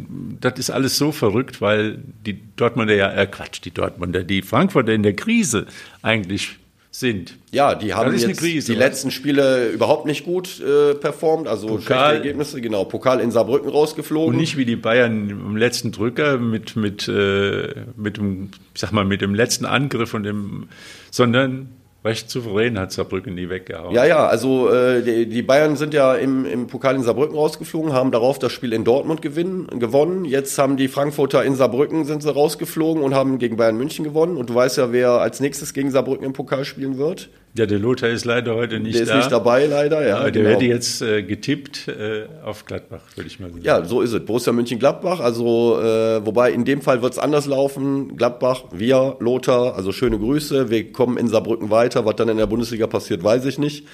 [0.41, 4.93] das ist alles so verrückt, weil die Dortmunder ja, äh Quatsch, die Dortmunder, die Frankfurter
[4.93, 5.66] in der Krise
[6.01, 6.57] eigentlich
[6.93, 7.37] sind.
[7.51, 8.87] Ja, die haben jetzt Krise, die was?
[8.87, 11.83] letzten Spiele überhaupt nicht gut äh, performt, also Pokal.
[11.83, 12.85] schlechte Ergebnisse, genau.
[12.85, 14.35] Pokal in Saarbrücken rausgeflogen.
[14.35, 19.05] Und nicht wie die Bayern im letzten Drücker mit, mit, äh, mit dem, sag mal,
[19.05, 20.68] mit dem letzten Angriff und dem,
[21.11, 21.68] sondern
[22.05, 23.94] recht souverän hat Saarbrücken die weggehauen.
[23.94, 27.92] Ja, ja, also äh, die, die Bayern sind ja im, im Pokal in Saarbrücken rausgeflogen,
[27.92, 30.24] haben darauf das Spiel in Dortmund gewinnen, gewonnen.
[30.24, 34.36] Jetzt haben die Frankfurter in Saarbrücken sind sie rausgeflogen und haben gegen Bayern München gewonnen.
[34.36, 37.28] Und du weißt ja, wer als nächstes gegen Saarbrücken im Pokal spielen wird.
[37.55, 40.07] Ja, der Lothar ist leider heute nicht Der ist nicht dabei, leider.
[40.07, 40.55] Ja, aber der genau.
[40.55, 43.62] hätte jetzt äh, getippt äh, auf Gladbach, würde ich mal sagen.
[43.64, 44.24] Ja, so ist es.
[44.24, 48.16] Borussia München-Gladbach, also äh, wobei in dem Fall wird es anders laufen.
[48.16, 50.70] Gladbach, wir, Lothar, also schöne Grüße.
[50.70, 52.05] Wir kommen in Saarbrücken weiter.
[52.07, 53.84] Was dann in der Bundesliga passiert, weiß ich nicht.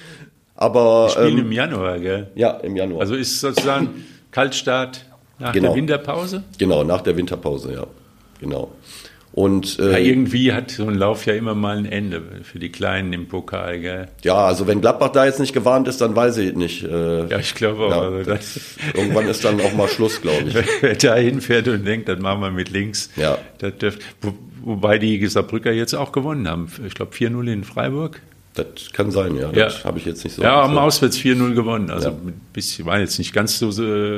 [0.55, 2.27] Aber Spielen ähm, im Januar, gell?
[2.35, 3.01] ja, im Januar.
[3.01, 5.05] Also ist sozusagen Kaltstart
[5.39, 5.69] nach Genau.
[5.69, 6.43] der Winterpause.
[6.57, 7.87] genau, nach der Winterpause, ja.
[8.39, 8.71] Genau.
[9.37, 12.69] Und Ja, äh, irgendwie hat so ein Lauf ja immer mal ein Ende für die
[12.69, 14.07] Kleinen im Pokal, gell?
[14.23, 16.83] ja, also wenn Gladbach da jetzt nicht gewarnt ist, dann weiß ich nicht.
[16.83, 17.91] Äh, Ja, ich glaube auch.
[17.91, 18.59] Ja, also das,
[18.95, 20.55] Irgendwann ist dann auch mal Schluss, glaube ich.
[20.81, 23.11] wer da hinfährt und denkt, das machen wir mit links.
[23.15, 23.37] Ja.
[23.59, 24.33] Das dürft, wo,
[24.63, 26.71] wobei die Saarbrücker jetzt auch gewonnen haben.
[26.87, 28.19] Ich glaube 4-0 in Freiburg.
[28.55, 29.51] Das kann sein, ja.
[29.51, 29.65] Ja.
[29.65, 30.41] Das habe ich jetzt nicht so.
[30.41, 31.91] Ja, haben auswärts 4-0 gewonnen.
[31.91, 32.15] Also Ja.
[32.15, 34.17] ein bisschen, war jetzt nicht ganz so, so,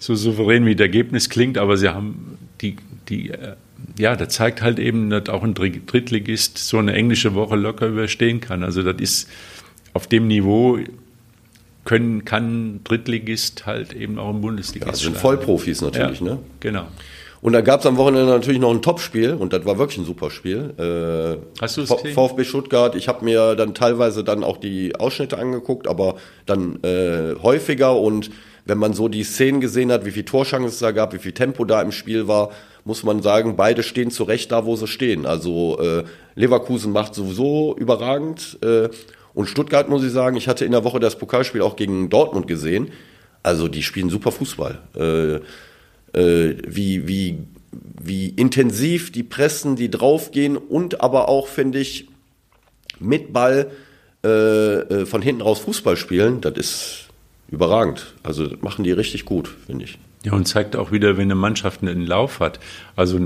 [0.00, 2.76] so souverän, wie das Ergebnis klingt, aber sie haben die,
[3.10, 3.56] die, äh,
[3.98, 7.86] ja, das zeigt halt eben, dass auch ein Dri- Drittligist so eine englische Woche locker
[7.86, 8.62] überstehen kann.
[8.64, 9.28] Also das ist
[9.94, 10.78] auf dem Niveau
[11.84, 14.86] können, kann ein Drittligist halt eben auch im Bundesliga.
[14.86, 16.38] Ja, das sind Vollprofis natürlich, ne?
[16.60, 16.86] Genau.
[17.40, 20.04] Und dann gab es am Wochenende natürlich noch ein Topspiel und das war wirklich ein
[20.04, 20.74] super Spiel.
[20.76, 22.12] Äh, Hast du es gesehen?
[22.12, 26.16] VfB Stuttgart, ich habe mir dann teilweise dann auch die Ausschnitte angeguckt, aber
[26.46, 28.30] dann äh, häufiger und
[28.64, 31.32] wenn man so die Szenen gesehen hat, wie viel Torschancen es da gab, wie viel
[31.32, 32.50] Tempo da im Spiel war,
[32.84, 35.26] muss man sagen, beide stehen zu Recht da, wo sie stehen.
[35.26, 36.04] Also äh,
[36.34, 38.88] Leverkusen macht sowieso überragend äh,
[39.34, 42.46] und Stuttgart muss ich sagen, ich hatte in der Woche das Pokalspiel auch gegen Dortmund
[42.46, 42.90] gesehen.
[43.42, 44.78] Also die spielen super Fußball.
[44.96, 45.40] Äh,
[46.18, 47.38] äh, wie, wie,
[48.02, 52.08] wie intensiv die pressen, die draufgehen und aber auch, finde ich,
[53.00, 53.70] mit Ball
[54.24, 57.07] äh, äh, von hinten raus Fußball spielen, das ist
[57.48, 58.14] überragend.
[58.22, 59.98] Also das machen die richtig gut, finde ich.
[60.24, 62.58] Ja, und zeigt auch wieder, wenn eine Mannschaft einen Lauf hat.
[62.96, 63.20] Also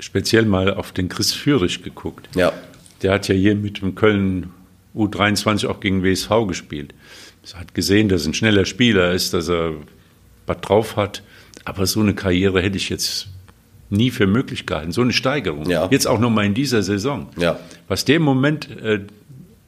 [0.00, 2.28] speziell mal auf den Chris Führig geguckt.
[2.34, 2.52] Ja.
[3.02, 4.50] Der hat ja hier mit dem Köln
[4.94, 6.94] U23 auch gegen WSV gespielt.
[7.52, 9.74] Er hat gesehen, dass er ein schneller Spieler ist, dass er
[10.46, 11.22] was drauf hat.
[11.64, 13.28] Aber so eine Karriere hätte ich jetzt
[13.90, 14.92] nie für möglich gehalten.
[14.92, 15.68] So eine Steigerung.
[15.68, 15.88] Ja.
[15.90, 17.28] Jetzt auch nochmal in dieser Saison.
[17.36, 17.58] Ja.
[17.88, 19.00] Was der Moment äh,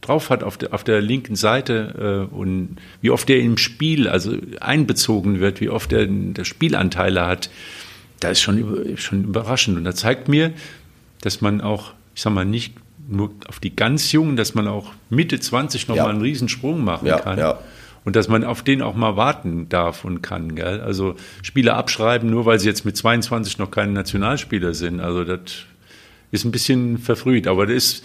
[0.00, 4.08] drauf hat auf der, auf der linken Seite äh, und wie oft er im Spiel
[4.08, 7.50] also einbezogen wird, wie oft er der Spielanteile hat,
[8.20, 9.76] da ist schon, schon überraschend.
[9.78, 10.52] Und da zeigt mir,
[11.22, 12.74] dass man auch, ich sag mal, nicht
[13.08, 16.04] nur auf die ganz Jungen, dass man auch Mitte 20 noch Ja.
[16.04, 17.38] mal einen Riesensprung machen Ja, kann.
[17.38, 17.58] ja.
[18.04, 20.54] Und dass man auf den auch mal warten darf und kann.
[20.54, 20.80] Gell?
[20.80, 25.00] Also Spieler abschreiben, nur weil sie jetzt mit 22 noch keine Nationalspieler sind.
[25.00, 25.40] Also das
[26.30, 27.46] ist ein bisschen verfrüht.
[27.46, 28.04] Aber das ist,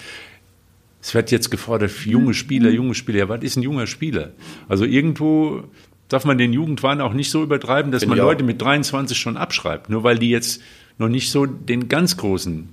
[1.06, 3.20] es wird jetzt gefordert, junge Spieler, junge Spieler.
[3.20, 4.32] Ja, was ist ein junger Spieler?
[4.68, 5.66] Also irgendwo
[6.08, 8.26] darf man den Jugendwahn auch nicht so übertreiben, dass Finde man.
[8.26, 9.88] Leute mit 23 schon abschreibt.
[9.91, 10.64] Nur weil die jetzt
[10.97, 12.70] noch nicht so den ganz großen.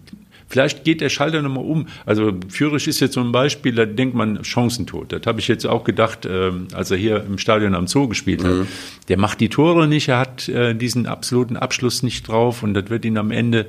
[0.48, 1.88] Vielleicht geht der Schalter nochmal um.
[2.06, 5.12] Also Führig ist jetzt so ein Beispiel, da denkt man Chancentod.
[5.12, 8.42] Das habe ich jetzt auch gedacht, ähm, als er hier im Stadion am Zoo gespielt
[8.44, 8.66] hat.
[9.08, 12.88] Der macht die Tore nicht, er hat äh, diesen absoluten Abschluss nicht drauf und das
[12.88, 13.66] wird ihn am Ende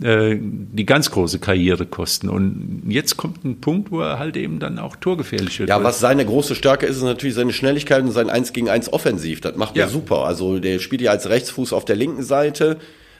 [0.00, 2.28] die ganz große Karriere kosten.
[2.28, 5.68] Und jetzt kommt ein Punkt, wo er halt eben dann auch torgefährlich wird.
[5.68, 8.92] Ja, was seine große Stärke ist, ist natürlich seine Schnelligkeit und sein 1 gegen 1
[8.92, 9.40] offensiv.
[9.40, 9.88] Das macht er Ja.
[9.88, 10.24] super.
[10.24, 12.78] Also der spielt ja als Rechtsfuß auf der linken Seite,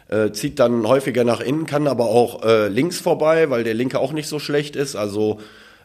[0.08, 4.00] äh, zieht dann häufiger nach innen, kann aber auch äh, links vorbei, weil der linke
[4.00, 4.96] auch nicht so schlecht ist.
[4.96, 5.38] Also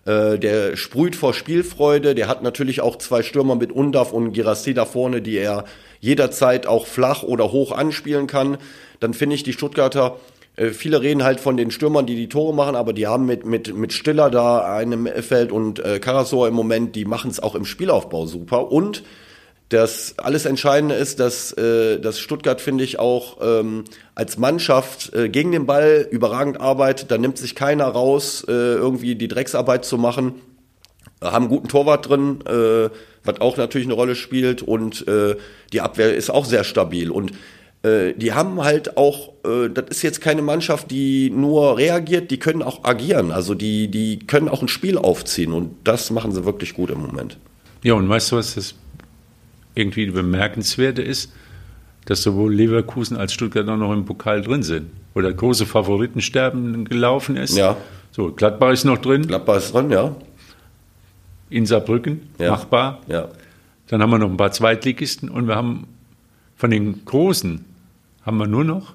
[0.06, 2.16] äh, der sprüht vor Spielfreude.
[2.16, 5.66] Der hat natürlich auch zwei Stürmer mit Undaf und Girassi da vorne, die er
[6.00, 8.58] jederzeit auch flach oder hoch anspielen kann.
[9.00, 10.18] Dann finde ich die Stuttgarter
[10.56, 13.46] äh, Viele reden halt von den Stürmern, die die Tore machen, aber die haben mit,
[13.46, 17.56] mit, mit Stiller da einem Feld und äh, Karasor im Moment, die machen es auch
[17.56, 18.72] im Spielaufbau super.
[18.72, 19.04] Und
[19.70, 23.84] Das alles Entscheidende ist, dass, äh, dass Stuttgart, finde ich, auch ähm,
[24.16, 27.12] als Mannschaft äh, gegen den Ball überragend arbeitet.
[27.12, 30.42] Da nimmt sich keiner raus, äh, irgendwie die Drecksarbeit zu machen.
[31.22, 32.90] Haben einen guten Torwart drin, äh,
[33.24, 34.64] was auch natürlich eine Rolle spielt.
[34.64, 35.36] Und äh,
[35.72, 37.12] die Abwehr ist auch sehr stabil.
[37.12, 37.34] Und
[37.84, 42.38] äh, die haben halt auch, äh, das ist jetzt keine Mannschaft, die nur reagiert, die
[42.40, 43.32] können auch agieren.
[43.32, 45.54] Also die, die können auch ein Spiel aufziehen.
[45.54, 47.38] Und das machen sie wirklich gut im Moment.
[47.84, 48.76] Ja, und weißt du, was das
[49.76, 51.32] irgendwie bemerkenswerte ist,
[52.06, 54.90] dass sowohl Leverkusen als Stuttgart auch noch im Pokal drin sind.
[55.16, 57.56] Oder große Favoritensterben gelaufen ist.
[57.58, 57.78] Ja.
[58.12, 59.28] So, Gladbach ist noch drin.
[59.28, 60.16] Gladbach ist drin, ja.
[61.50, 62.52] In Saarbrücken, Ja.
[62.52, 63.02] machbar.
[63.08, 63.30] Ja.
[63.88, 65.88] Dann haben wir noch ein paar Zweitligisten und wir haben
[66.56, 67.66] von den Großen
[68.26, 68.94] haben wir nur noch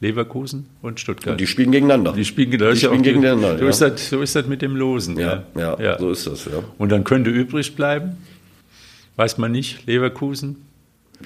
[0.00, 1.32] Leverkusen und Stuttgart.
[1.32, 2.12] Und die spielen gegeneinander.
[2.12, 3.70] Die spielen, Die spielen auch gegeneinander, So, ja.
[3.70, 5.18] ist das, so ist das mit dem Losen.
[5.18, 5.98] ja, ja, ja.
[5.98, 6.62] so ist das, ja.
[6.78, 8.16] Und dann könnte übrig bleiben,
[9.16, 10.56] weiß man nicht, Leverkusen,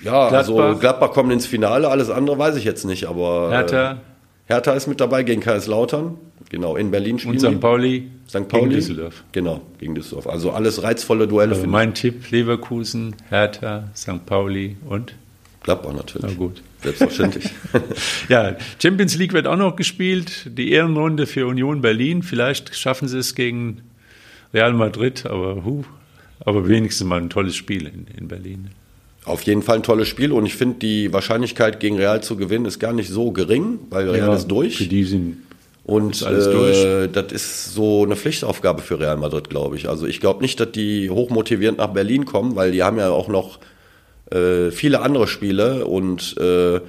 [0.04, 0.80] Ja, also Gladbach.
[0.80, 3.96] Gladbach kommt ins Finale, alles andere weiß ich jetzt nicht, aber Hertha äh,
[4.46, 6.16] Hertha ist mit dabei gegen Kaiserslautern,
[6.48, 7.54] genau, in Berlin spielen und.
[7.54, 7.60] St.
[7.60, 8.46] Pauli, St.
[8.48, 8.62] Pauli.
[8.62, 9.24] gegen Düsseldorf.
[9.32, 10.28] Genau, gegen Düsseldorf.
[10.28, 14.24] Also alles reizvolle Duelle Also mein Tipp, Leverkusen, Hertha, St.
[14.26, 15.14] Pauli und,
[15.62, 16.26] Gladbach natürlich.
[16.28, 16.62] na gut.
[16.82, 17.50] Selbstverständlich.
[18.28, 20.46] Ja, Champions League wird auch noch gespielt.
[20.46, 22.22] Die Ehrenrunde für Union Berlin.
[22.22, 23.82] Vielleicht schaffen sie es gegen
[24.54, 25.84] Real Madrid, aber hu,
[26.40, 28.70] aber wenigstens mal ein tolles Spiel in, in Berlin.
[29.24, 32.64] Auf jeden Fall ein tolles Spiel und ich finde, die Wahrscheinlichkeit gegen Real zu gewinnen
[32.64, 34.88] ist gar nicht so gering, weil Real ist Für durch.
[34.88, 35.36] die sind
[35.84, 39.88] Und ist alles äh, das ist so eine Pflichtaufgabe für Real Madrid, glaube ich.
[39.90, 43.28] Also ich glaube nicht, dass die hochmotivierend nach Berlin kommen, weil die haben ja auch
[43.28, 43.58] noch
[44.30, 46.80] äh, viele andere Spiele und äh,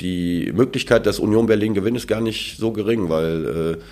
[0.00, 3.82] die Möglichkeit, dass Union Berlin gewinnt, ist gar nicht so gering, weil äh,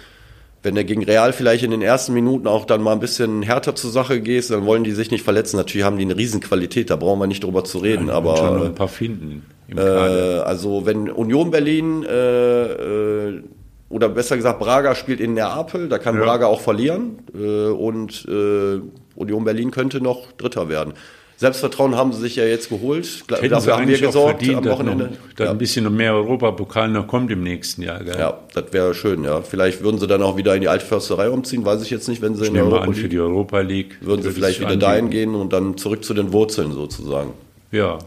[0.62, 3.74] wenn er gegen Real vielleicht in den ersten Minuten auch dann mal ein bisschen härter
[3.74, 5.56] zur Sache geht, dann wollen die sich nicht verletzen.
[5.56, 8.10] Natürlich haben die eine Riesenqualität, da brauchen wir nicht drüber zu reden.
[8.10, 9.42] aber schon ein paar finden
[9.74, 13.42] äh, also wenn Union Berlin äh, äh,
[13.88, 16.24] oder besser gesagt Braga spielt in Neapel, da kann Ja.
[16.24, 18.80] Braga auch verlieren äh, und äh,
[19.14, 20.92] Union Berlin könnte noch Dritter werden.
[21.38, 23.04] Selbstvertrauen haben sie sich ja jetzt geholt.
[23.04, 25.04] Hätten sie Dafür haben wir gesorgt verdient, am dass Wochenende.
[25.04, 25.50] Noch, ja.
[25.50, 28.02] ein bisschen mehr Europapokal noch kommt im nächsten Jahr.
[28.02, 28.18] Gell?
[28.18, 29.22] ja, das wäre schön.
[29.22, 32.22] Ja, vielleicht würden sie dann auch wieder in die Altförsterei umziehen, weiß ich jetzt nicht,
[32.22, 34.76] wenn sie Ich in nehme Europa an, für die Europa League würden sie vielleicht wieder
[34.76, 37.32] dahin gehen und dann zurück zu den Wurzeln sozusagen.
[37.70, 37.98] Ja.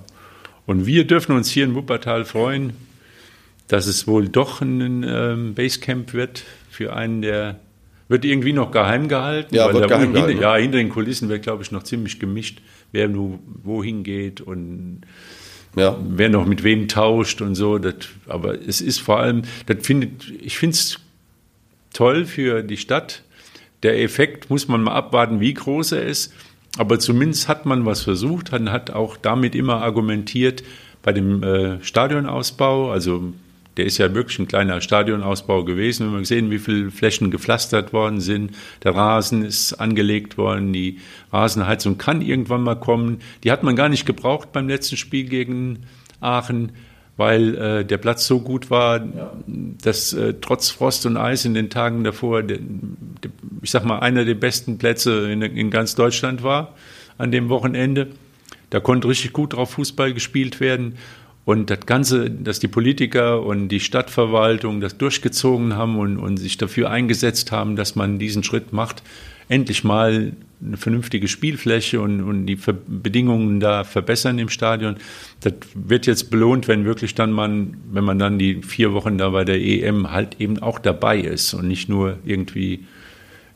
[0.65, 2.73] Und wir dürfen uns hier in Wuppertal freuen,
[3.67, 7.59] dass es wohl doch ein ähm, Basecamp wird für einen der
[8.07, 9.55] wird irgendwie noch geheim gehalten.
[9.55, 12.19] Ja, weil wird geheim hinter, gehalten, Ja, hinter den Kulissen wird, glaube ich, noch ziemlich
[12.19, 12.59] gemischt,
[12.91, 15.01] wer nu wohin geht und
[15.75, 17.77] Ja, wer noch mit wem tauscht und so.
[17.77, 17.95] Das,
[18.27, 20.99] aber es ist vor allem, das findet, ich finde es
[21.93, 23.23] toll für die Stadt.
[23.83, 26.33] Der Effekt muss man mal abwarten, wie groß er ist.
[26.77, 30.63] Aber zumindest hat man was versucht, man hat auch damit immer argumentiert
[31.01, 32.91] bei dem äh, Stadionausbau.
[32.91, 33.33] Also
[33.80, 36.07] der ist ja wirklich ein kleiner Stadionausbau gewesen.
[36.07, 38.51] Wir haben gesehen, wie viele Flächen gepflastert worden sind.
[38.84, 40.73] Der Rasen ist angelegt worden.
[40.73, 40.99] Die
[41.32, 43.19] Rasenheizung kann irgendwann mal kommen.
[43.45, 45.86] Die hat man gar nicht gebraucht beim letzten Spiel gegen
[46.19, 46.73] Aachen,
[47.15, 48.99] weil äh, der Platz so gut war,
[49.47, 53.99] dass äh, trotz Frost und Eis in den Tagen davor, der, der, ich sag mal,
[53.99, 56.75] einer der besten Plätze in, in ganz Deutschland war
[57.17, 58.09] an dem Wochenende.
[58.71, 60.97] Da konnte richtig gut drauf Fußball gespielt werden.
[61.50, 66.58] Und das Ganze, dass die Politiker und die Stadtverwaltung das durchgezogen haben und, und sich
[66.58, 69.02] dafür eingesetzt haben, dass man diesen Schritt macht,
[69.47, 70.34] endlich mal
[70.64, 74.97] eine vernünftige Spielfläche und, und die Ver Bedingungen da verbessern im Stadion.
[75.39, 79.30] Das wird jetzt belohnt, wenn wirklich dann man, wenn man dann die vier Wochen da
[79.30, 82.86] bei der EM halt eben auch dabei ist und nicht nur irgendwie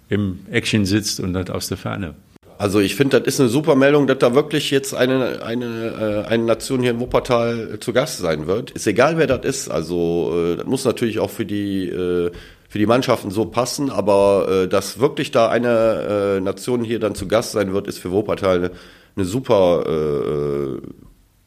[0.09, 2.15] im Action sitzt und das aus der Ferne.
[2.57, 6.29] Also ich finde, das ist eine super Meldung, dass da wirklich jetzt eine, eine, äh,
[6.29, 8.71] eine Nation hier in Wuppertal zu Gast sein wird.
[8.71, 9.69] Ist egal, wer das ist.
[9.69, 12.31] Also äh, das muss natürlich auch für die, äh,
[12.69, 17.15] für die Mannschaften so passen, aber äh, dass wirklich da eine äh, Nation hier dann
[17.15, 18.71] zu Gast sein wird, ist für Wuppertal eine,
[19.15, 20.81] eine super äh,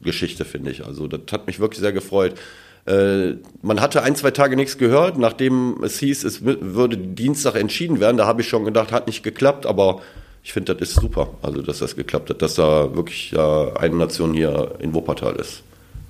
[0.01, 0.85] Geschichte, finde ich.
[0.85, 2.35] Also das hat mich wirklich sehr gefreut.
[2.85, 7.99] Äh, man hatte ein, zwei Tage nichts gehört, nachdem es hieß, es würde Dienstag entschieden
[7.99, 8.17] werden.
[8.17, 10.01] Da habe ich schon gedacht, hat nicht geklappt, aber
[10.47, 13.97] ich finde, das ist super, also dass das geklappt hat, dass da wirklich ja, eine
[13.97, 15.61] Nation hier in Wuppertal ist.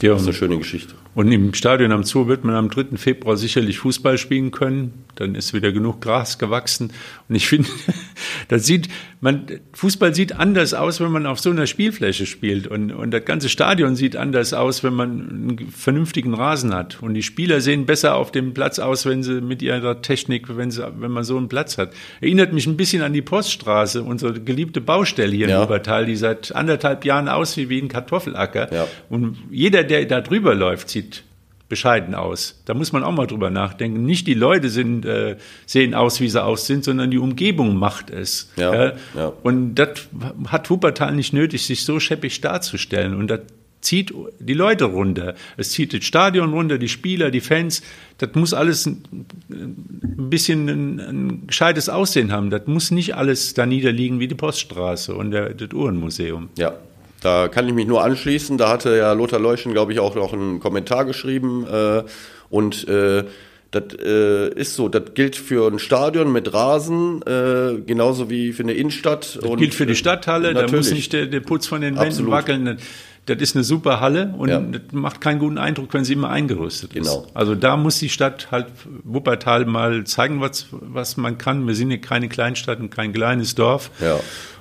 [0.01, 0.93] Ja, das ist eine schöne Geschichte.
[1.17, 2.97] Und im Stadion am Zoo wird man am 3.
[2.97, 5.05] Februar sicherlich Fußball spielen können.
[5.15, 6.93] Dann ist wieder genug Gras gewachsen.
[7.27, 7.69] Und ich finde,
[8.49, 8.87] das sieht,
[9.19, 12.67] man, Fußball sieht anders aus, wenn man auf so einer Spielfläche spielt.
[12.67, 17.01] Und, und das ganze Stadion sieht anders aus, wenn man einen vernünftigen Rasen hat.
[17.01, 20.69] Und die Spieler sehen besser auf dem Platz aus, wenn sie mit ihrer Technik, wenn,
[20.69, 21.93] sie, wenn man so einen Platz hat.
[22.21, 25.57] Erinnert mich ein bisschen an die Poststraße, unsere geliebte Baustelle hier ja.
[25.57, 28.71] in Obertal, die seit anderthalb Jahren aussieht wie ein Kartoffelacker.
[28.71, 28.87] Ja.
[29.09, 31.23] Und jeder, der da drüber läuft, sieht
[31.69, 32.61] bescheiden aus.
[32.65, 34.05] Da muss man auch mal drüber nachdenken.
[34.05, 38.09] Nicht die Leute sind, äh, sehen aus, wie sie aus sind, sondern die Umgebung macht
[38.09, 38.51] es.
[38.55, 38.93] Ja, ja.
[39.15, 39.33] ja.
[39.43, 40.07] Und das
[40.47, 43.15] hat Wuppertal nicht nötig, sich so scheppig darzustellen.
[43.15, 43.41] Und das
[43.81, 45.35] zieht die Leute runter.
[45.55, 47.81] Es zieht das Stadion runter, die Spieler, die Fans.
[48.17, 49.03] Das muss alles ein,
[49.49, 52.49] ein bisschen ein, ein, gescheites Aussehen haben.
[52.49, 56.49] Das muss nicht alles da niederliegen wie die Poststraße und der, das Uhrenmuseum.
[56.57, 56.77] Ja,
[57.21, 58.57] da kann ich mich nur anschließen.
[58.57, 61.65] Da hatte ja Lothar Leuschen, glaube ich, auch noch einen Kommentar geschrieben.
[61.65, 62.03] Äh,
[62.49, 63.23] und äh,
[63.71, 68.63] das äh, ist so, das gilt für ein Stadion mit Rasen, äh, genauso wie für
[68.63, 69.35] eine Innenstadt.
[69.35, 72.07] Das und, gilt für die Stadthalle, da muss nicht der, der Putz von den Wänden
[72.07, 72.31] Absolut.
[72.31, 72.77] wackeln.
[73.25, 74.61] Das ist eine super Halle und ja.
[74.61, 77.07] das macht keinen guten Eindruck, wenn sie immer eingerüstet ist.
[77.07, 77.27] Genau.
[77.33, 78.67] Also da muss die Stadt halt
[79.03, 81.67] Wuppertal mal zeigen, was, was man kann.
[81.67, 83.91] Wir sind ja keine Kleinstadt und kein kleines Dorf.
[83.99, 84.17] Ja.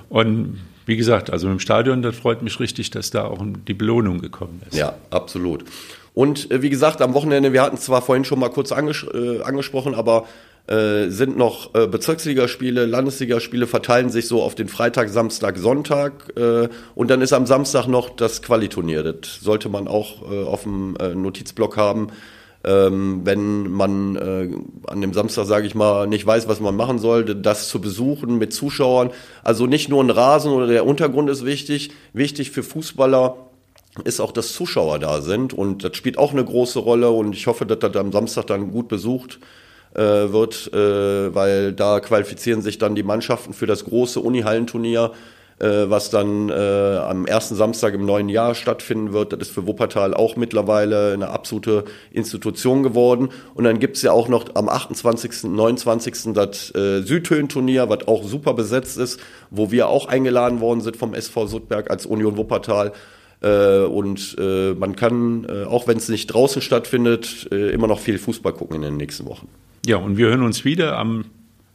[0.09, 4.21] Und wie gesagt, also im Stadion, das freut mich richtig, dass da auch die Belohnung
[4.21, 4.77] gekommen ist.
[4.77, 5.65] Ja, absolut.
[6.15, 9.43] Und äh, wie gesagt, am Wochenende, wir hatten zwar vorhin schon mal kurz anges äh,
[9.43, 10.27] angesprochen, aber
[10.69, 16.69] äh, sind noch äh, Bezirksligaspiele, Landesligaspiele verteilen sich so auf den Freitag, Samstag, Sonntag äh,
[16.95, 19.03] und dann ist am Samstag noch das Qualiturnier.
[19.03, 22.09] Das sollte man auch auf dem Notizblock haben
[22.67, 24.49] ähm, wenn man äh,
[24.89, 28.39] an dem Samstag, sage ich mal, nicht weiß, was man machen soll, das zu besuchen
[28.39, 29.11] mit Zuschauern.
[29.45, 31.93] Also nicht nur ein Rasen oder der Untergrund ist wichtig.
[32.13, 33.37] Wichtig für Fußballer
[34.05, 37.47] ist auch, dass Zuschauer da sind und das spielt auch eine große Rolle und ich
[37.47, 39.39] hoffe, dass das am Samstag dann gut besucht
[39.95, 45.13] äh, wird, äh, weil da qualifizieren sich dann die Mannschaften für das große Unihallenturnier
[45.59, 49.33] was dann äh, am ersten Samstag im neuen Jahr stattfinden wird.
[49.33, 53.31] Das ist für Wuppertal auch mittlerweile eine absolute Institution geworden.
[53.55, 56.35] Und dann gibt's ja auch noch am 28., 29.
[56.35, 59.19] das äh, Südhöhen-Turnier, was auch super besetzt ist,
[59.51, 62.93] wo wir auch eingeladen worden sind vom SV Sudberg als Union Wuppertal.
[63.41, 68.01] Äh, und äh, man kann, äh, auch wenn es nicht draußen stattfindet, äh, immer noch
[68.01, 69.49] viel Fußball gucken in den nächsten Wochen.
[69.87, 71.27] Ja, und wir hören uns wieder am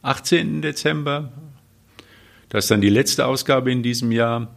[0.01, 0.61] 18.
[0.61, 1.31] Dezember
[2.51, 4.53] das ist dann die letzte Ausgabe in diesem Jahr.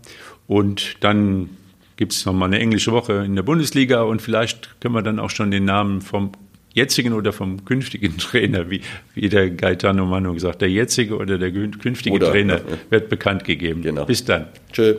[0.48, 1.48] Und dann
[1.96, 5.30] gibt es nochmal eine englische Woche in der Bundesliga und vielleicht können wir dann auch
[5.30, 6.32] schon den Namen vom
[6.72, 8.80] jetzigen oder vom künftigen Trainer, wie,
[9.14, 12.76] wie der Gaetano Manu gesagt, der jetzige oder der künftige oder, Trainer ja, ja.
[12.90, 13.82] wird bekannt gegeben.
[13.82, 14.04] Genau.
[14.06, 14.48] Bis dann.
[14.72, 14.96] Tschö.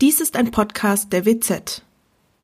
[0.00, 1.84] Dies ist ein Podcast der WZ.